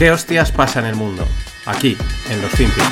¿Qué 0.00 0.10
hostias 0.10 0.50
pasa 0.50 0.78
en 0.78 0.86
el 0.86 0.96
mundo? 0.96 1.26
Aquí, 1.66 1.94
en 2.30 2.40
los 2.40 2.50
FinPix. 2.52 2.86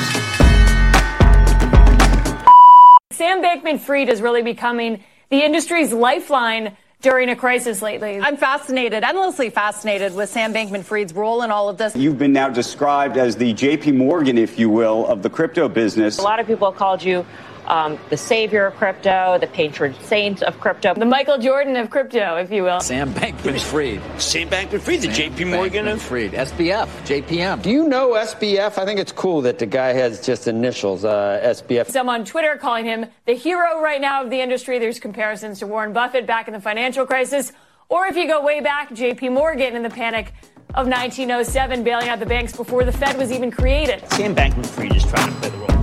Sam 3.13 3.41
Bankman 3.41 3.79
Fried 3.79 4.11
is 4.11 4.21
really 4.21 4.43
becoming 4.43 5.03
the 5.31 5.43
industry's 5.43 5.95
lifeline 5.95 6.77
during 7.01 7.31
a 7.31 7.35
crisis 7.35 7.81
lately. 7.81 8.21
I'm 8.21 8.37
fascinated, 8.37 9.05
endlessly 9.05 9.49
fascinated 9.49 10.15
with 10.15 10.29
Sam 10.29 10.53
Bankman 10.53 10.85
Fried's 10.85 11.15
role 11.15 11.41
in 11.45 11.51
all 11.51 11.71
of 11.71 11.79
this. 11.79 11.97
You've 11.97 12.19
been 12.19 12.35
now 12.35 12.51
described 12.51 13.17
as 13.17 13.37
the 13.37 13.55
JP 13.55 13.95
Morgan, 13.95 14.37
if 14.37 14.59
you 14.59 14.69
will, 14.69 15.07
of 15.07 15.23
the 15.23 15.31
crypto 15.31 15.67
business. 15.67 16.19
A 16.19 16.23
lot 16.23 16.41
of 16.41 16.47
people 16.47 16.71
called 16.73 17.03
you 17.03 17.25
um, 17.69 17.99
the 18.09 18.17
savior 18.17 18.67
of 18.67 18.75
crypto, 18.77 19.39
the 19.39 19.47
patron 19.47 19.95
saint 20.03 20.43
of 20.43 20.59
crypto. 20.59 20.95
The 20.95 21.05
Michael 21.05 21.39
Jordan 21.39 21.77
of 21.77 21.91
crypto, 21.91 22.37
if 22.37 22.51
you 22.51 22.65
will. 22.65 22.81
Sam 22.81 23.13
Bankman 23.13 23.61
Fried. 23.61 24.01
Sam 24.21 24.49
Bankman 24.49 24.81
Fried, 24.81 25.03
the 25.03 25.15
Sam 25.15 25.33
JP 25.33 25.51
Morgan 25.51 25.85
Bankman 25.85 25.93
of. 25.93 26.03
Fried. 26.03 26.33
SBF, 26.33 26.89
JPM. 27.07 27.63
Do 27.63 27.71
you 27.71 27.87
know 27.87 28.13
SBF? 28.13 28.79
I 28.79 28.85
think 28.85 28.99
it's 28.99 29.13
cool 29.13 29.43
that 29.43 29.59
the 29.59 29.67
guy 29.67 29.93
has 29.93 30.25
just 30.25 30.49
initials, 30.49 31.05
uh, 31.05 31.41
SBF. 31.45 31.91
Some 31.91 32.09
on 32.09 32.25
Twitter 32.25 32.57
calling 32.57 32.87
him 32.87 33.07
the 33.27 33.35
hero 33.35 33.81
right 33.81 34.01
now 34.01 34.25
of 34.25 34.31
the 34.31 34.41
industry. 34.41 34.79
There's 34.79 34.99
comparisons 34.99 35.59
to 35.59 35.67
Warren 35.67 35.93
Buffett 35.93 36.27
back 36.27 36.49
in 36.49 36.55
the 36.55 36.61
financial 36.61 37.07
crisis. 37.07 37.53
Or 37.91 38.07
if 38.07 38.17
you 38.17 38.27
go 38.27 38.43
way 38.43 38.61
back, 38.61 38.91
JP 38.91 39.33
Morgan 39.33 39.77
in 39.77 39.83
the 39.83 39.91
panic 39.91 40.33
of 40.75 40.87
1907, 40.87 41.85
bailing 41.85 42.09
out 42.09 42.19
the 42.19 42.27
banks 42.27 42.55
before 42.55 42.85
the 42.85 42.93
Fed 42.93 43.17
was 43.17 43.31
even 43.33 43.51
created. 43.51 44.03
Sam 44.13 44.35
Bankman 44.35 44.67
Fried 44.67 44.95
is 44.95 45.05
trying 45.05 45.33
to 45.33 45.41
play 45.41 45.51
the 45.51 45.57
role 45.57 45.78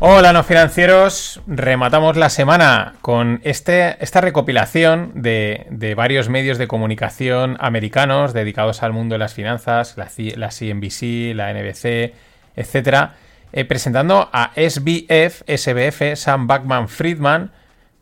Hola, 0.00 0.32
no 0.32 0.42
financieros. 0.42 1.40
Rematamos 1.46 2.16
la 2.16 2.28
semana 2.28 2.96
con 3.00 3.40
este, 3.44 4.02
esta 4.02 4.20
recopilación 4.20 5.12
de, 5.14 5.68
de 5.70 5.94
varios 5.94 6.28
medios 6.28 6.58
de 6.58 6.66
comunicación 6.66 7.56
americanos 7.60 8.32
dedicados 8.32 8.82
al 8.82 8.92
mundo 8.92 9.14
de 9.14 9.20
las 9.20 9.34
finanzas, 9.34 9.96
la, 9.96 10.08
CNBC, 10.08 11.36
la 11.36 11.54
NBC, 11.54 12.12
etcétera, 12.56 13.14
eh, 13.52 13.64
presentando 13.64 14.28
a 14.32 14.50
SBF, 14.56 15.44
SBF, 15.46 16.16
Sam 16.16 16.48
Backman 16.48 16.88
Friedman, 16.88 17.52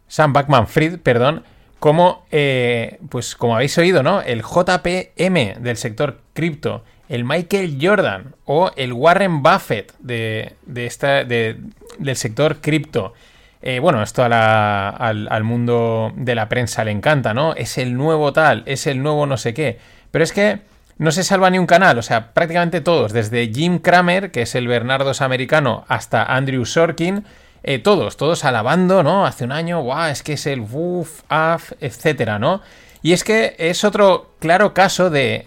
Sam 0.08 0.32
Backman 0.32 0.68
Fried, 0.68 0.98
perdón, 0.98 1.44
como, 1.78 2.24
eh, 2.30 3.00
pues 3.10 3.36
como 3.36 3.54
habéis 3.54 3.76
oído, 3.76 4.02
¿no? 4.02 4.22
El 4.22 4.42
JPM 4.42 5.56
del 5.60 5.76
sector 5.76 6.22
cripto, 6.32 6.84
el 7.12 7.24
Michael 7.24 7.76
Jordan 7.78 8.34
o 8.46 8.70
el 8.74 8.94
Warren 8.94 9.42
Buffett 9.42 9.92
de, 9.98 10.54
de 10.64 10.86
esta, 10.86 11.24
de- 11.24 11.58
del 11.98 12.16
sector 12.16 12.62
cripto. 12.62 13.12
Eh, 13.60 13.80
bueno, 13.80 14.02
esto 14.02 14.24
al, 14.24 14.32
al 15.30 15.44
mundo 15.44 16.10
de 16.16 16.34
la 16.34 16.48
prensa 16.48 16.84
le 16.84 16.90
encanta, 16.90 17.34
¿no? 17.34 17.54
Es 17.54 17.76
el 17.76 17.96
nuevo 17.98 18.32
tal, 18.32 18.62
es 18.64 18.86
el 18.86 19.02
nuevo 19.02 19.26
no 19.26 19.36
sé 19.36 19.52
qué. 19.52 19.78
Pero 20.10 20.24
es 20.24 20.32
que 20.32 20.60
no 20.96 21.12
se 21.12 21.22
salva 21.22 21.50
ni 21.50 21.58
un 21.58 21.66
canal, 21.66 21.98
o 21.98 22.02
sea, 22.02 22.32
prácticamente 22.32 22.80
todos, 22.80 23.12
desde 23.12 23.52
Jim 23.52 23.78
Cramer, 23.78 24.30
que 24.30 24.42
es 24.42 24.54
el 24.54 24.66
Bernardos 24.66 25.20
americano, 25.20 25.84
hasta 25.88 26.24
Andrew 26.24 26.64
Sorkin, 26.64 27.24
eh, 27.62 27.78
todos, 27.78 28.16
todos 28.16 28.44
alabando, 28.46 29.02
¿no? 29.02 29.26
Hace 29.26 29.44
un 29.44 29.52
año, 29.52 29.82
guau, 29.82 30.10
es 30.10 30.22
que 30.22 30.32
es 30.32 30.46
el 30.46 30.60
woof, 30.60 31.20
af, 31.28 31.72
etcétera, 31.80 32.38
¿no? 32.38 32.62
Y 33.02 33.12
es 33.12 33.22
que 33.22 33.54
es 33.58 33.84
otro 33.84 34.34
claro 34.40 34.72
caso 34.74 35.10
de 35.10 35.46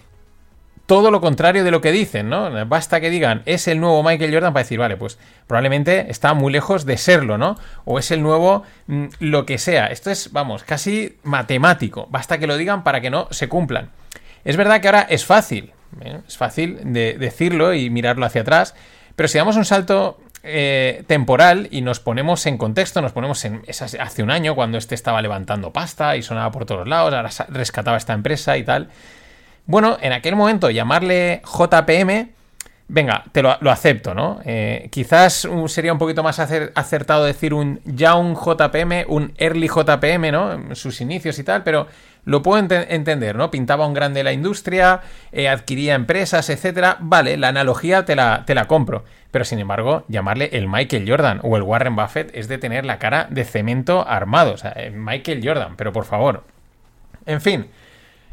todo 0.86 1.10
lo 1.10 1.20
contrario 1.20 1.64
de 1.64 1.70
lo 1.70 1.80
que 1.80 1.92
dicen, 1.92 2.28
¿no? 2.28 2.50
Basta 2.66 3.00
que 3.00 3.10
digan 3.10 3.42
es 3.44 3.66
el 3.68 3.80
nuevo 3.80 4.02
Michael 4.02 4.32
Jordan 4.32 4.52
para 4.52 4.62
decir, 4.62 4.78
vale, 4.78 4.96
pues 4.96 5.18
probablemente 5.46 6.10
está 6.10 6.32
muy 6.32 6.52
lejos 6.52 6.86
de 6.86 6.96
serlo, 6.96 7.38
¿no? 7.38 7.56
O 7.84 7.98
es 7.98 8.10
el 8.12 8.22
nuevo 8.22 8.62
mm, 8.86 9.06
lo 9.18 9.44
que 9.46 9.58
sea. 9.58 9.88
Esto 9.88 10.10
es, 10.10 10.32
vamos, 10.32 10.62
casi 10.62 11.16
matemático. 11.24 12.06
Basta 12.10 12.38
que 12.38 12.46
lo 12.46 12.56
digan 12.56 12.84
para 12.84 13.00
que 13.00 13.10
no 13.10 13.28
se 13.32 13.48
cumplan. 13.48 13.90
Es 14.44 14.56
verdad 14.56 14.80
que 14.80 14.88
ahora 14.88 15.06
es 15.10 15.24
fácil, 15.24 15.72
¿eh? 16.00 16.20
es 16.26 16.36
fácil 16.36 16.78
de 16.92 17.18
decirlo 17.18 17.74
y 17.74 17.90
mirarlo 17.90 18.24
hacia 18.24 18.42
atrás, 18.42 18.76
pero 19.16 19.28
si 19.28 19.38
damos 19.38 19.56
un 19.56 19.64
salto 19.64 20.20
eh, 20.44 21.02
temporal 21.08 21.66
y 21.72 21.80
nos 21.80 21.98
ponemos 21.98 22.46
en 22.46 22.56
contexto, 22.56 23.02
nos 23.02 23.10
ponemos 23.10 23.44
en 23.44 23.62
hace 23.68 24.22
un 24.22 24.30
año 24.30 24.54
cuando 24.54 24.78
este 24.78 24.94
estaba 24.94 25.20
levantando 25.20 25.72
pasta 25.72 26.16
y 26.16 26.22
sonaba 26.22 26.52
por 26.52 26.64
todos 26.64 26.86
lados, 26.86 27.12
ahora 27.12 27.30
rescataba 27.48 27.96
esta 27.96 28.12
empresa 28.12 28.56
y 28.56 28.62
tal. 28.62 28.88
Bueno, 29.66 29.96
en 30.00 30.12
aquel 30.12 30.36
momento 30.36 30.70
llamarle 30.70 31.42
JPM, 31.44 32.30
venga, 32.88 33.24
te 33.32 33.42
lo, 33.42 33.56
lo 33.60 33.70
acepto, 33.70 34.14
¿no? 34.14 34.40
Eh, 34.44 34.88
quizás 34.92 35.44
uh, 35.44 35.66
sería 35.68 35.92
un 35.92 35.98
poquito 35.98 36.22
más 36.22 36.38
acer- 36.38 36.70
acertado 36.74 37.24
decir 37.24 37.52
un 37.52 37.80
Young 37.84 38.36
JPM, 38.36 39.04
un 39.08 39.32
Early 39.36 39.68
JPM, 39.68 40.30
¿no? 40.30 40.74
Sus 40.76 41.00
inicios 41.00 41.38
y 41.40 41.44
tal, 41.44 41.64
pero 41.64 41.88
lo 42.24 42.42
puedo 42.42 42.62
ente- 42.62 42.86
entender, 42.94 43.34
¿no? 43.34 43.50
Pintaba 43.50 43.86
un 43.86 43.94
grande 43.94 44.22
la 44.22 44.32
industria, 44.32 45.00
eh, 45.32 45.48
adquiría 45.48 45.94
empresas, 45.94 46.48
etcétera. 46.48 46.96
Vale, 47.00 47.36
la 47.36 47.48
analogía 47.48 48.04
te 48.04 48.14
la, 48.14 48.44
te 48.46 48.54
la 48.54 48.66
compro. 48.66 49.04
Pero 49.32 49.44
sin 49.44 49.58
embargo, 49.58 50.04
llamarle 50.08 50.50
el 50.52 50.68
Michael 50.68 51.04
Jordan 51.10 51.40
o 51.42 51.56
el 51.56 51.62
Warren 51.62 51.96
Buffett 51.96 52.30
es 52.34 52.46
de 52.48 52.58
tener 52.58 52.84
la 52.86 52.98
cara 53.00 53.26
de 53.30 53.44
cemento 53.44 54.06
armado. 54.08 54.52
O 54.52 54.56
sea, 54.56 54.72
eh, 54.76 54.90
Michael 54.90 55.40
Jordan, 55.44 55.74
pero 55.76 55.92
por 55.92 56.04
favor. 56.04 56.44
En 57.26 57.40
fin, 57.40 57.66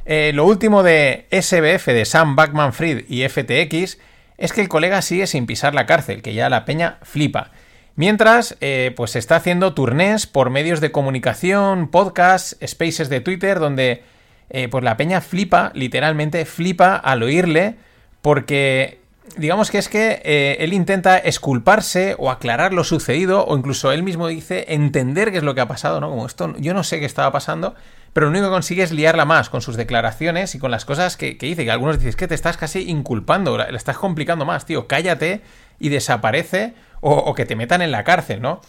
eh, 0.06 0.32
lo 0.34 0.46
último 0.46 0.84
de 0.84 1.28
SBF 1.32 1.88
de 1.88 2.06
Sam 2.06 2.36
Backman 2.36 2.74
Fried 2.74 3.06
y 3.10 3.28
FTX 3.28 3.98
es 4.38 4.54
que 4.54 4.62
el 4.62 4.70
colega 4.70 5.02
sigue 5.02 5.28
sin 5.28 5.46
pisar 5.46 5.74
la 5.74 5.86
cárcel, 5.86 6.22
que 6.22 6.34
ya 6.34 6.50
la 6.50 6.66
peña 6.66 6.98
flipa. 7.04 7.52
Mientras, 7.96 8.58
eh, 8.60 8.92
pues 8.96 9.16
está 9.16 9.36
haciendo 9.36 9.74
turnés 9.74 10.26
por 10.26 10.50
medios 10.50 10.82
de 10.82 10.92
comunicación, 10.92 11.90
podcasts, 11.90 12.58
spaces 12.66 13.08
de 13.10 13.22
Twitter, 13.22 13.60
donde 13.60 14.04
eh, 14.50 14.68
pues 14.68 14.84
la 14.84 14.98
peña 14.98 15.22
flipa, 15.22 15.72
literalmente 15.76 16.46
flipa 16.46 16.96
al 16.96 17.22
oírle, 17.22 17.76
porque 18.22 19.00
digamos 19.38 19.72
que 19.72 19.78
es 19.78 19.90
que 19.90 20.22
eh, 20.24 20.58
él 20.60 20.74
intenta 20.74 21.18
esculparse 21.18 22.16
o 22.18 22.32
aclarar 22.32 22.74
lo 22.74 22.84
sucedido, 22.84 23.46
o 23.46 23.56
incluso 23.56 23.92
él 23.92 24.02
mismo 24.02 24.28
dice 24.28 24.66
entender 24.70 25.32
qué 25.32 25.38
es 25.38 25.44
lo 25.44 25.54
que 25.54 25.62
ha 25.62 25.68
pasado, 25.68 26.02
¿no? 26.02 26.10
Como 26.10 26.26
esto, 26.26 26.56
yo 26.58 26.74
no 26.74 26.84
sé 26.84 27.00
qué 27.00 27.06
estaba 27.06 27.32
pasando, 27.32 27.76
pero 28.14 28.28
lo 28.28 28.32
único 28.32 28.46
que 28.46 28.52
consigue 28.52 28.84
es 28.84 28.92
liarla 28.92 29.26
más 29.26 29.50
con 29.50 29.62
sus 29.62 29.76
declaraciones 29.76 30.56
y 30.56 30.60
con 30.60 30.72
las 30.72 30.86
cosas 30.86 31.18
que, 31.18 31.38
que 31.38 31.48
dice, 31.48 31.66
que 31.66 31.72
algunos 31.72 31.98
dicen, 31.98 32.10
es 32.10 32.16
que 32.16 32.28
te 32.28 32.36
estás 32.36 32.58
casi 32.58 32.90
inculpando, 32.90 33.58
la, 33.58 33.70
la 33.70 33.78
estás 33.78 33.98
complicando 33.98 34.46
más, 34.46 34.66
tío, 34.66 34.88
cállate 34.88 35.42
y 35.80 35.90
desaparece 35.90 36.76
o, 37.02 37.14
o 37.14 37.34
que 37.34 37.46
te 37.46 37.56
metan 37.56 37.82
en 37.82 37.92
la 37.92 38.04
cárcel, 38.04 38.42
¿no? 38.42 38.62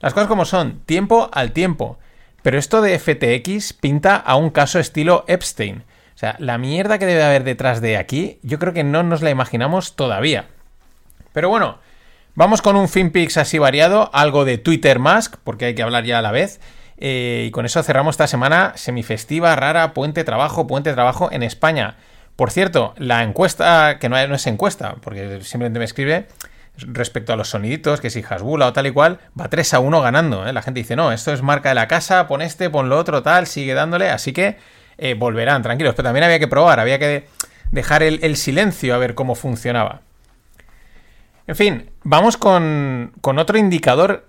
Las 0.00 0.14
cosas 0.14 0.28
como 0.28 0.44
son, 0.44 0.80
tiempo 0.86 1.30
al 1.32 1.52
tiempo. 1.52 1.98
Pero 2.42 2.58
esto 2.58 2.80
de 2.80 2.98
FTX 2.98 3.72
pinta 3.72 4.14
a 4.16 4.36
un 4.36 4.50
caso 4.50 4.78
estilo 4.78 5.24
Epstein. 5.26 5.82
O 6.14 6.18
sea, 6.18 6.36
la 6.38 6.58
mierda 6.58 6.98
que 6.98 7.06
debe 7.06 7.24
haber 7.24 7.44
detrás 7.44 7.80
de 7.80 7.96
aquí, 7.96 8.38
yo 8.42 8.58
creo 8.58 8.72
que 8.72 8.84
no 8.84 9.02
nos 9.02 9.20
la 9.20 9.30
imaginamos 9.30 9.96
todavía. 9.96 10.46
Pero 11.32 11.48
bueno, 11.48 11.78
vamos 12.34 12.62
con 12.62 12.76
un 12.76 12.88
FinPix 12.88 13.36
así 13.36 13.58
variado, 13.58 14.10
algo 14.14 14.44
de 14.44 14.58
Twitter 14.58 14.98
Mask, 14.98 15.36
porque 15.44 15.66
hay 15.66 15.74
que 15.74 15.82
hablar 15.82 16.04
ya 16.04 16.20
a 16.20 16.22
la 16.22 16.30
vez. 16.30 16.60
Eh, 16.98 17.44
y 17.48 17.50
con 17.50 17.66
eso 17.66 17.82
cerramos 17.82 18.14
esta 18.14 18.26
semana 18.26 18.72
semifestiva, 18.76 19.54
rara, 19.56 19.92
puente 19.92 20.24
trabajo, 20.24 20.66
puente 20.66 20.92
trabajo 20.92 21.30
en 21.30 21.42
España. 21.42 21.96
Por 22.36 22.50
cierto, 22.50 22.94
la 22.98 23.22
encuesta, 23.22 23.98
que 23.98 24.08
no, 24.08 24.18
es 24.18 24.46
encuesta, 24.46 24.96
porque 25.00 25.40
simplemente 25.42 25.78
me 25.78 25.84
escribe 25.84 26.26
respecto 26.78 27.32
a 27.32 27.36
los 27.36 27.48
soniditos, 27.48 28.02
que 28.02 28.10
si 28.10 28.22
Hasbula 28.22 28.66
o 28.66 28.72
tal 28.74 28.86
y 28.86 28.90
cual, 28.90 29.18
va 29.38 29.48
3 29.48 29.74
a 29.74 29.80
1 29.80 30.00
ganando. 30.02 30.46
¿eh? 30.46 30.52
La 30.52 30.60
gente 30.60 30.80
dice, 30.80 30.96
no, 30.96 31.12
esto 31.12 31.32
es 31.32 31.42
marca 31.42 31.70
de 31.70 31.74
la 31.74 31.88
casa, 31.88 32.28
pon 32.28 32.42
este, 32.42 32.68
pon 32.68 32.90
lo 32.90 32.98
otro, 32.98 33.22
tal, 33.22 33.46
sigue 33.46 33.72
dándole, 33.72 34.10
así 34.10 34.34
que 34.34 34.58
eh, 34.98 35.14
volverán, 35.14 35.62
tranquilos. 35.62 35.94
Pero 35.94 36.04
también 36.04 36.24
había 36.24 36.38
que 36.38 36.48
probar, 36.48 36.78
había 36.78 36.98
que 36.98 37.26
dejar 37.70 38.02
el, 38.02 38.36
silencio 38.36 38.94
a 38.94 38.98
ver 38.98 39.14
cómo 39.14 39.34
funcionaba. 39.34 40.02
En 41.46 41.56
fin, 41.56 41.90
vamos 42.02 42.36
con, 42.36 43.12
otro 43.22 43.56
indicador 43.56 44.28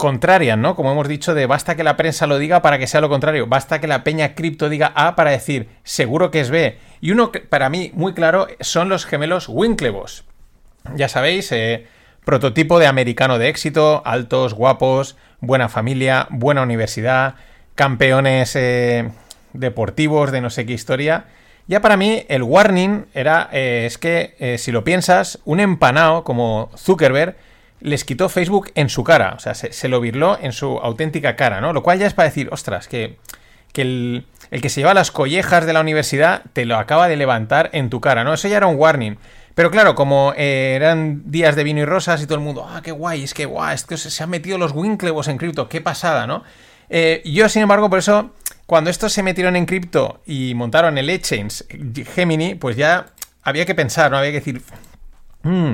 contrarian, 0.00 0.62
¿no? 0.62 0.76
Como 0.76 0.90
hemos 0.90 1.08
dicho, 1.08 1.34
de 1.34 1.44
basta 1.44 1.76
que 1.76 1.84
la 1.84 1.98
prensa 1.98 2.26
lo 2.26 2.38
diga 2.38 2.62
para 2.62 2.78
que 2.78 2.86
sea 2.86 3.02
lo 3.02 3.10
contrario, 3.10 3.46
basta 3.46 3.82
que 3.82 3.86
la 3.86 4.02
peña 4.02 4.34
cripto 4.34 4.70
diga 4.70 4.92
A 4.94 5.14
para 5.14 5.30
decir 5.30 5.68
seguro 5.84 6.30
que 6.30 6.40
es 6.40 6.48
B. 6.48 6.78
Y 7.02 7.10
uno 7.10 7.30
para 7.50 7.68
mí 7.68 7.90
muy 7.92 8.14
claro 8.14 8.48
son 8.60 8.88
los 8.88 9.04
gemelos 9.04 9.46
Winklevoss. 9.50 10.24
Ya 10.96 11.08
sabéis, 11.08 11.52
eh, 11.52 11.86
prototipo 12.24 12.78
de 12.78 12.86
americano 12.86 13.36
de 13.36 13.50
éxito, 13.50 14.00
altos, 14.06 14.54
guapos, 14.54 15.18
buena 15.40 15.68
familia, 15.68 16.28
buena 16.30 16.62
universidad, 16.62 17.34
campeones 17.74 18.56
eh, 18.56 19.10
deportivos 19.52 20.32
de 20.32 20.40
no 20.40 20.48
sé 20.48 20.64
qué 20.64 20.72
historia. 20.72 21.26
Ya 21.66 21.82
para 21.82 21.98
mí 21.98 22.24
el 22.30 22.42
warning 22.42 23.04
era, 23.12 23.50
eh, 23.52 23.84
es 23.84 23.98
que 23.98 24.56
si 24.58 24.72
lo 24.72 24.82
piensas, 24.82 25.40
un 25.44 25.60
empanado 25.60 26.24
como 26.24 26.70
Zuckerberg 26.74 27.36
les 27.80 28.04
quitó 28.04 28.28
Facebook 28.28 28.70
en 28.74 28.88
su 28.88 29.04
cara, 29.04 29.34
o 29.36 29.38
sea, 29.38 29.54
se, 29.54 29.88
lo 29.88 30.00
virló 30.00 30.38
en 30.40 30.52
su 30.52 30.78
auténtica 30.78 31.36
cara, 31.36 31.60
¿no? 31.60 31.72
Lo 31.72 31.82
cual 31.82 31.98
ya 31.98 32.06
es 32.06 32.14
para 32.14 32.28
decir, 32.28 32.48
ostras, 32.52 32.88
que, 32.88 33.16
el, 33.74 34.26
el, 34.50 34.60
que 34.60 34.68
se 34.68 34.80
lleva 34.80 34.94
las 34.94 35.10
collejas 35.10 35.66
de 35.66 35.72
la 35.72 35.80
universidad 35.80 36.42
te 36.52 36.64
lo 36.64 36.76
acaba 36.76 37.08
de 37.08 37.16
levantar 37.16 37.70
en 37.72 37.90
tu 37.90 38.00
cara, 38.00 38.24
¿no? 38.24 38.34
Eso 38.34 38.48
ya 38.48 38.58
era 38.58 38.66
un 38.66 38.76
warning. 38.76 39.16
Pero 39.54 39.70
claro, 39.70 39.94
como 39.94 40.32
eh, 40.36 40.72
eran 40.74 41.30
días 41.30 41.56
de 41.56 41.64
vino 41.64 41.80
y 41.80 41.84
rosas 41.84 42.22
y 42.22 42.26
todo 42.26 42.36
el 42.36 42.44
mundo, 42.44 42.66
ah, 42.68 42.80
qué 42.82 42.92
guay, 42.92 43.24
es 43.24 43.34
que 43.34 43.46
guay, 43.46 43.74
es 43.74 43.84
que 43.84 43.96
se, 43.96 44.22
han 44.22 44.30
metido 44.30 44.58
los 44.58 44.72
Winklevos 44.72 45.28
en 45.28 45.38
cripto, 45.38 45.68
qué 45.68 45.80
pasada, 45.80 46.26
¿no? 46.26 46.44
Eh, 46.88 47.22
yo, 47.24 47.48
sin 47.48 47.62
embargo, 47.62 47.90
por 47.90 47.98
eso, 47.98 48.30
cuando 48.66 48.90
estos 48.90 49.12
se 49.12 49.22
metieron 49.22 49.56
en 49.56 49.66
cripto 49.66 50.22
y 50.26 50.54
montaron 50.54 50.98
el 50.98 51.10
Exchange 51.10 51.64
Gemini, 52.14 52.54
pues 52.54 52.76
ya 52.76 53.06
había 53.42 53.66
que 53.66 53.74
pensar, 53.74 54.10
¿no? 54.10 54.18
Había 54.18 54.30
que 54.30 54.38
decir, 54.38 54.62
mmm, 55.42 55.72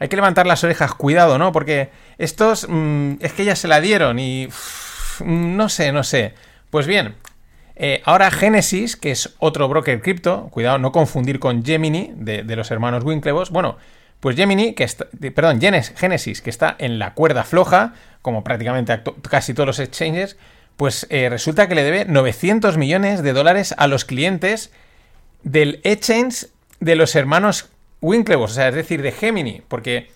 hay 0.00 0.08
que 0.08 0.16
levantar 0.16 0.46
las 0.46 0.64
orejas, 0.64 0.94
cuidado, 0.94 1.38
¿no? 1.38 1.52
Porque 1.52 1.90
estos 2.16 2.66
mm, 2.68 3.16
es 3.20 3.34
que 3.34 3.44
ya 3.44 3.54
se 3.54 3.68
la 3.68 3.80
dieron 3.80 4.18
y 4.18 4.48
no 5.24 5.68
sé, 5.68 5.92
no 5.92 6.02
sé. 6.02 6.34
Pues 6.70 6.86
bien, 6.86 7.16
eh, 7.76 8.00
ahora 8.04 8.30
Genesis, 8.30 8.96
que 8.96 9.10
es 9.10 9.34
otro 9.38 9.68
broker 9.68 10.00
cripto, 10.00 10.48
cuidado, 10.50 10.78
no 10.78 10.90
confundir 10.90 11.38
con 11.38 11.62
Gemini 11.62 12.12
de, 12.16 12.42
los 12.56 12.70
hermanos 12.70 13.04
Winklevoss. 13.04 13.50
Bueno, 13.50 13.76
pues 14.20 14.36
Gemini, 14.36 14.72
que 14.72 14.84
está, 14.84 15.06
perdón, 15.34 15.60
Genesis, 15.60 16.40
que 16.40 16.50
está 16.50 16.76
en 16.78 16.98
la 16.98 17.12
cuerda 17.12 17.44
floja, 17.44 17.92
como 18.22 18.42
prácticamente 18.42 19.02
casi 19.28 19.52
todos 19.52 19.66
los 19.66 19.78
exchanges, 19.80 20.38
pues 20.78 21.06
eh, 21.10 21.28
resulta 21.28 21.68
que 21.68 21.74
le 21.74 21.84
debe 21.84 22.06
900 22.06 22.78
millones 22.78 23.22
de 23.22 23.34
dólares 23.34 23.74
a 23.76 23.86
los 23.86 24.06
clientes 24.06 24.72
del 25.42 25.80
exchange 25.84 26.46
de 26.80 26.96
los 26.96 27.14
hermanos 27.14 27.68
Winklevoss, 28.00 28.52
o 28.52 28.54
sea, 28.54 28.68
es 28.68 28.74
decir, 28.74 29.02
de 29.02 29.12
Gemini, 29.12 29.62
porque 29.68 30.10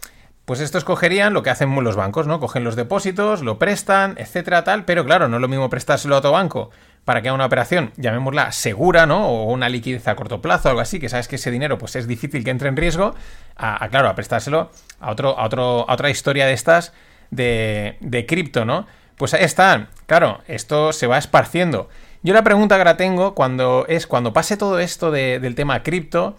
pues 0.44 0.60
estos 0.60 0.84
cogerían 0.84 1.32
lo 1.32 1.42
que 1.42 1.50
hacen 1.50 1.74
los 1.82 1.96
bancos, 1.96 2.26
¿no? 2.26 2.38
Cogen 2.38 2.64
los 2.64 2.76
depósitos, 2.76 3.42
lo 3.42 3.58
prestan, 3.58 4.14
etcétera, 4.18 4.62
tal, 4.64 4.84
pero 4.84 5.04
claro, 5.04 5.28
no 5.28 5.36
es 5.36 5.40
lo 5.40 5.48
mismo 5.48 5.70
prestárselo 5.70 6.14
a 6.14 6.18
otro 6.18 6.32
banco 6.32 6.70
para 7.04 7.20
que 7.20 7.28
haga 7.28 7.34
una 7.34 7.46
operación, 7.46 7.92
llamémosla 7.96 8.52
segura, 8.52 9.06
¿no? 9.06 9.28
O 9.28 9.52
una 9.52 9.68
liquidez 9.68 10.08
a 10.08 10.16
corto 10.16 10.40
plazo, 10.40 10.68
algo 10.70 10.80
así, 10.80 10.98
que 10.98 11.08
sabes 11.08 11.28
que 11.28 11.36
ese 11.36 11.50
dinero 11.50 11.78
pues 11.78 11.96
es 11.96 12.06
difícil 12.06 12.44
que 12.44 12.50
entre 12.50 12.68
en 12.68 12.76
riesgo, 12.76 13.14
a, 13.56 13.86
claro, 13.88 14.08
a 14.08 14.14
prestárselo 14.14 14.70
a, 15.00 15.10
otro, 15.10 15.38
a, 15.38 15.44
otro, 15.44 15.88
a 15.88 15.92
otra 15.92 16.10
historia 16.10 16.46
de 16.46 16.54
estas 16.54 16.92
de, 17.30 17.96
de 18.00 18.26
cripto, 18.26 18.64
¿no? 18.64 18.86
Pues 19.16 19.34
ahí 19.34 19.44
están, 19.44 19.88
claro, 20.06 20.40
esto 20.48 20.92
se 20.92 21.06
va 21.06 21.18
esparciendo. 21.18 21.88
Yo 22.22 22.32
la 22.32 22.42
pregunta 22.42 22.76
que 22.76 22.80
ahora 22.80 22.96
tengo 22.96 23.34
cuando 23.34 23.84
es 23.86 24.06
cuando 24.06 24.32
pase 24.32 24.56
todo 24.56 24.78
esto 24.80 25.10
del 25.10 25.54
tema 25.54 25.82
cripto, 25.82 26.36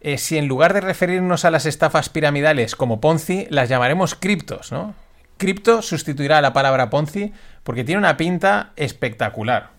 eh, 0.00 0.18
si 0.18 0.38
en 0.38 0.46
lugar 0.46 0.74
de 0.74 0.80
referirnos 0.80 1.44
a 1.44 1.50
las 1.50 1.66
estafas 1.66 2.08
piramidales 2.08 2.76
como 2.76 3.00
Ponzi, 3.00 3.46
las 3.50 3.68
llamaremos 3.68 4.14
criptos, 4.14 4.72
¿no? 4.72 4.94
Cripto 5.38 5.82
sustituirá 5.82 6.40
la 6.40 6.52
palabra 6.52 6.88
Ponzi 6.88 7.32
porque 7.62 7.84
tiene 7.84 7.98
una 7.98 8.16
pinta 8.16 8.72
espectacular. 8.76 9.70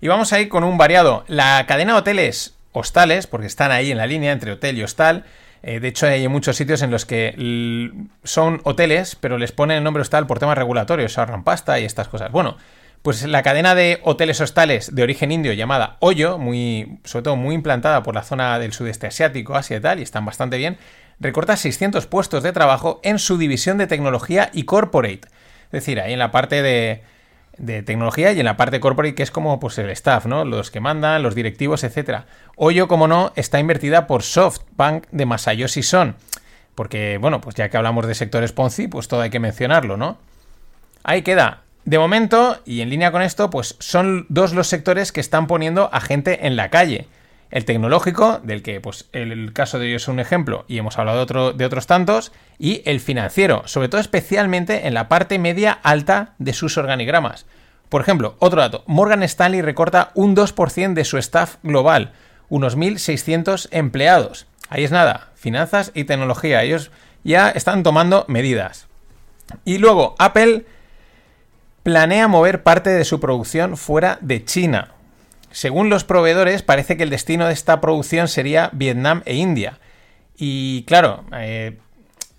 Y 0.00 0.08
vamos 0.08 0.32
a 0.32 0.40
ir 0.40 0.48
con 0.48 0.64
un 0.64 0.78
variado. 0.78 1.24
La 1.26 1.64
cadena 1.66 1.94
de 1.94 1.98
hoteles 2.00 2.54
hostales, 2.72 3.26
porque 3.26 3.46
están 3.46 3.72
ahí 3.72 3.90
en 3.90 3.98
la 3.98 4.06
línea 4.06 4.32
entre 4.32 4.52
hotel 4.52 4.78
y 4.78 4.82
hostal, 4.82 5.24
eh, 5.62 5.80
de 5.80 5.88
hecho, 5.88 6.06
hay 6.06 6.26
muchos 6.28 6.56
sitios 6.56 6.82
en 6.82 6.90
los 6.90 7.04
que 7.04 7.34
son 8.22 8.60
hoteles, 8.64 9.16
pero 9.16 9.38
les 9.38 9.52
ponen 9.52 9.78
el 9.78 9.84
nombre 9.84 10.02
hostal 10.02 10.26
por 10.26 10.38
temas 10.38 10.56
regulatorios, 10.56 11.18
ahorran 11.18 11.44
pasta 11.44 11.80
y 11.80 11.84
estas 11.84 12.08
cosas. 12.08 12.30
Bueno, 12.30 12.56
pues 13.02 13.22
la 13.24 13.42
cadena 13.42 13.74
de 13.74 14.00
hoteles 14.02 14.40
hostales 14.40 14.94
de 14.94 15.02
origen 15.02 15.32
indio 15.32 15.52
llamada 15.52 15.96
Hoyo, 16.00 16.38
muy, 16.38 16.98
sobre 17.04 17.22
todo 17.24 17.36
muy 17.36 17.54
implantada 17.54 18.02
por 18.02 18.14
la 18.14 18.22
zona 18.22 18.58
del 18.58 18.72
sudeste 18.72 19.06
asiático, 19.06 19.54
Asia 19.54 19.76
y 19.76 19.80
tal, 19.80 20.00
y 20.00 20.02
están 20.02 20.24
bastante 20.24 20.56
bien, 20.56 20.78
recorta 21.20 21.56
600 21.56 22.06
puestos 22.06 22.42
de 22.42 22.52
trabajo 22.52 23.00
en 23.02 23.18
su 23.18 23.38
división 23.38 23.78
de 23.78 23.86
tecnología 23.86 24.50
y 24.52 24.64
corporate. 24.64 25.22
Es 25.66 25.72
decir, 25.72 26.00
ahí 26.00 26.12
en 26.12 26.18
la 26.18 26.30
parte 26.30 26.62
de, 26.62 27.02
de 27.58 27.82
tecnología 27.82 28.32
y 28.32 28.38
en 28.38 28.46
la 28.46 28.56
parte 28.56 28.80
corporate, 28.80 29.14
que 29.14 29.22
es 29.22 29.30
como 29.30 29.60
pues, 29.60 29.78
el 29.78 29.90
staff, 29.90 30.26
¿no? 30.26 30.44
Los 30.44 30.70
que 30.70 30.80
mandan, 30.80 31.22
los 31.22 31.34
directivos, 31.34 31.84
etc. 31.84 32.22
Hoyo, 32.56 32.88
como 32.88 33.08
no, 33.08 33.32
está 33.36 33.58
invertida 33.58 34.06
por 34.06 34.22
SoftBank 34.22 35.06
de 35.10 35.26
Masayoshi 35.26 35.82
Son. 35.82 36.16
Porque, 36.74 37.18
bueno, 37.18 37.40
pues 37.40 37.56
ya 37.56 37.68
que 37.68 37.76
hablamos 37.76 38.06
de 38.06 38.14
sectores 38.14 38.52
Ponzi, 38.52 38.86
pues 38.86 39.08
todo 39.08 39.20
hay 39.20 39.30
que 39.30 39.40
mencionarlo, 39.40 39.96
¿no? 39.96 40.18
Ahí 41.02 41.22
queda. 41.22 41.62
De 41.88 41.98
momento, 41.98 42.58
y 42.66 42.82
en 42.82 42.90
línea 42.90 43.10
con 43.12 43.22
esto, 43.22 43.48
pues 43.48 43.74
son 43.78 44.26
dos 44.28 44.52
los 44.52 44.66
sectores 44.66 45.10
que 45.10 45.22
están 45.22 45.46
poniendo 45.46 45.88
a 45.90 46.02
gente 46.02 46.46
en 46.46 46.54
la 46.54 46.68
calle. 46.68 47.08
El 47.50 47.64
tecnológico, 47.64 48.40
del 48.42 48.62
que 48.62 48.78
pues 48.78 49.08
el, 49.14 49.54
caso 49.54 49.78
de 49.78 49.88
ellos 49.88 50.02
es 50.02 50.08
un 50.08 50.20
ejemplo 50.20 50.66
y 50.68 50.76
hemos 50.76 50.98
hablado 50.98 51.24
de, 51.24 51.56
de 51.56 51.64
otros 51.64 51.86
tantos, 51.86 52.30
y 52.58 52.82
el 52.84 53.00
financiero, 53.00 53.62
sobre 53.64 53.88
todo 53.88 54.02
especialmente 54.02 54.86
en 54.86 54.92
la 54.92 55.08
parte 55.08 55.38
media 55.38 55.72
alta 55.82 56.34
de 56.38 56.52
sus 56.52 56.76
organigramas. 56.76 57.46
Por 57.88 58.02
ejemplo, 58.02 58.36
otro 58.38 58.60
dato, 58.60 58.84
Morgan 58.86 59.22
Stanley 59.22 59.62
recorta 59.62 60.10
un 60.14 60.36
2% 60.36 60.92
de 60.92 61.06
su 61.06 61.16
staff 61.16 61.56
global, 61.62 62.12
unos 62.50 62.76
1.600 62.76 63.68
empleados. 63.70 64.46
Ahí 64.68 64.84
es 64.84 64.90
nada, 64.90 65.30
finanzas 65.36 65.90
y 65.94 66.04
tecnología, 66.04 66.62
ellos 66.64 66.90
ya 67.24 67.48
están 67.48 67.82
tomando 67.82 68.26
medidas. 68.28 68.88
Y 69.64 69.78
luego, 69.78 70.16
Apple 70.18 70.66
planea 71.88 72.28
mover 72.28 72.62
parte 72.62 72.90
de 72.90 73.02
su 73.06 73.18
producción 73.18 73.78
fuera 73.78 74.18
de 74.20 74.44
China. 74.44 74.88
Según 75.50 75.88
los 75.88 76.04
proveedores, 76.04 76.60
parece 76.60 76.98
que 76.98 77.02
el 77.02 77.08
destino 77.08 77.46
de 77.46 77.54
esta 77.54 77.80
producción 77.80 78.28
sería 78.28 78.68
Vietnam 78.74 79.22
e 79.24 79.36
India. 79.36 79.78
Y 80.36 80.82
claro, 80.82 81.24
eh, 81.32 81.78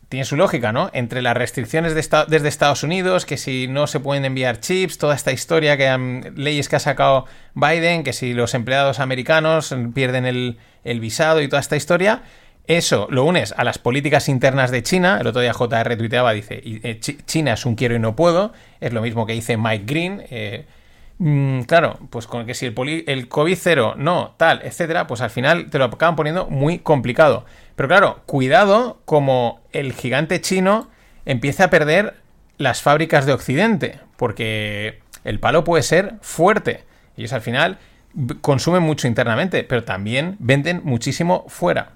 tiene 0.08 0.24
su 0.26 0.36
lógica, 0.36 0.72
¿no? 0.72 0.92
Entre 0.94 1.24
las 1.24 1.36
restricciones 1.36 1.96
desde 1.96 2.48
Estados 2.48 2.84
Unidos, 2.84 3.26
que 3.26 3.38
si 3.38 3.68
no 3.68 3.88
se 3.88 4.00
pueden 4.00 4.24
enviar 4.24 4.60
chips, 4.60 5.00
toda 5.00 5.16
esta 5.16 5.32
historia, 5.32 5.78
que 5.78 6.32
leyes 6.36 6.70
que 6.70 6.76
ha 6.76 6.80
sacado 6.80 7.26
Biden, 7.56 8.04
que 8.04 8.14
si 8.14 8.36
los 8.36 8.54
empleados 8.54 9.00
americanos 9.00 9.76
pierden 9.96 10.28
el 10.28 11.00
visado 11.00 11.42
y 11.42 11.48
toda 11.48 11.60
esta 11.60 11.76
historia, 11.76 12.22
eso 12.70 13.08
lo 13.10 13.24
unes 13.24 13.52
a 13.58 13.64
las 13.64 13.80
políticas 13.80 14.30
internas 14.30 14.70
de 14.70 14.84
China. 14.84 15.18
El 15.20 15.26
otro 15.26 15.42
día 15.42 15.54
JR 15.54 15.98
tuiteaba, 15.98 16.34
dice, 16.34 16.62
eh, 16.64 17.00
China 17.00 17.54
es 17.54 17.66
un 17.66 17.74
quiero 17.74 17.96
y 17.96 18.00
no 18.00 18.16
puedo. 18.16 18.54
Es 18.80 18.94
lo 18.94 19.02
mismo 19.02 19.26
que 19.26 19.34
dice 19.34 19.58
Mike 19.58 19.86
Green. 19.88 20.24
Eh, 20.30 20.68
mm, 21.18 21.62
claro, 21.62 21.98
pues 22.12 22.28
con 22.28 22.46
que 22.46 22.54
si 22.54 22.68
el, 22.68 23.04
el 23.08 23.28
COVID 23.28 23.58
cero, 23.60 23.96
no, 23.98 24.36
tal, 24.38 24.62
etcétera, 24.64 25.08
pues 25.08 25.22
al 25.22 25.32
final 25.32 25.72
te 25.72 25.80
lo 25.80 25.86
acaban 25.86 26.16
poniendo 26.16 26.46
muy 26.46 26.78
complicado. 26.78 27.44
Pero 27.76 27.90
claro, 27.90 28.22
cuidado 28.28 29.02
como 29.06 29.62
el 29.72 29.94
gigante 29.94 30.40
chino 30.40 30.92
empieza 31.26 31.64
a 31.64 31.70
perder 31.72 32.18
las 32.60 32.84
fábricas 32.84 33.26
de 33.26 33.34
Occidente, 33.34 34.00
porque 34.16 35.00
el 35.24 35.40
palo 35.40 35.64
puede 35.64 35.82
ser 35.82 36.18
fuerte. 36.22 36.84
Ellos 37.18 37.34
al 37.34 37.42
final 37.42 37.80
consumen 38.42 38.84
mucho 38.84 39.08
internamente, 39.08 39.64
pero 39.64 39.84
también 39.84 40.36
venden 40.38 40.82
muchísimo 40.84 41.46
fuera. 41.48 41.94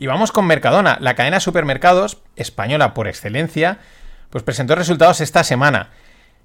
Y 0.00 0.06
vamos 0.06 0.32
con 0.32 0.46
Mercadona, 0.46 0.96
la 0.98 1.14
cadena 1.14 1.36
de 1.36 1.40
supermercados 1.42 2.22
española 2.34 2.94
por 2.94 3.06
excelencia, 3.06 3.80
pues 4.30 4.42
presentó 4.42 4.74
resultados 4.74 5.20
esta 5.20 5.44
semana. 5.44 5.90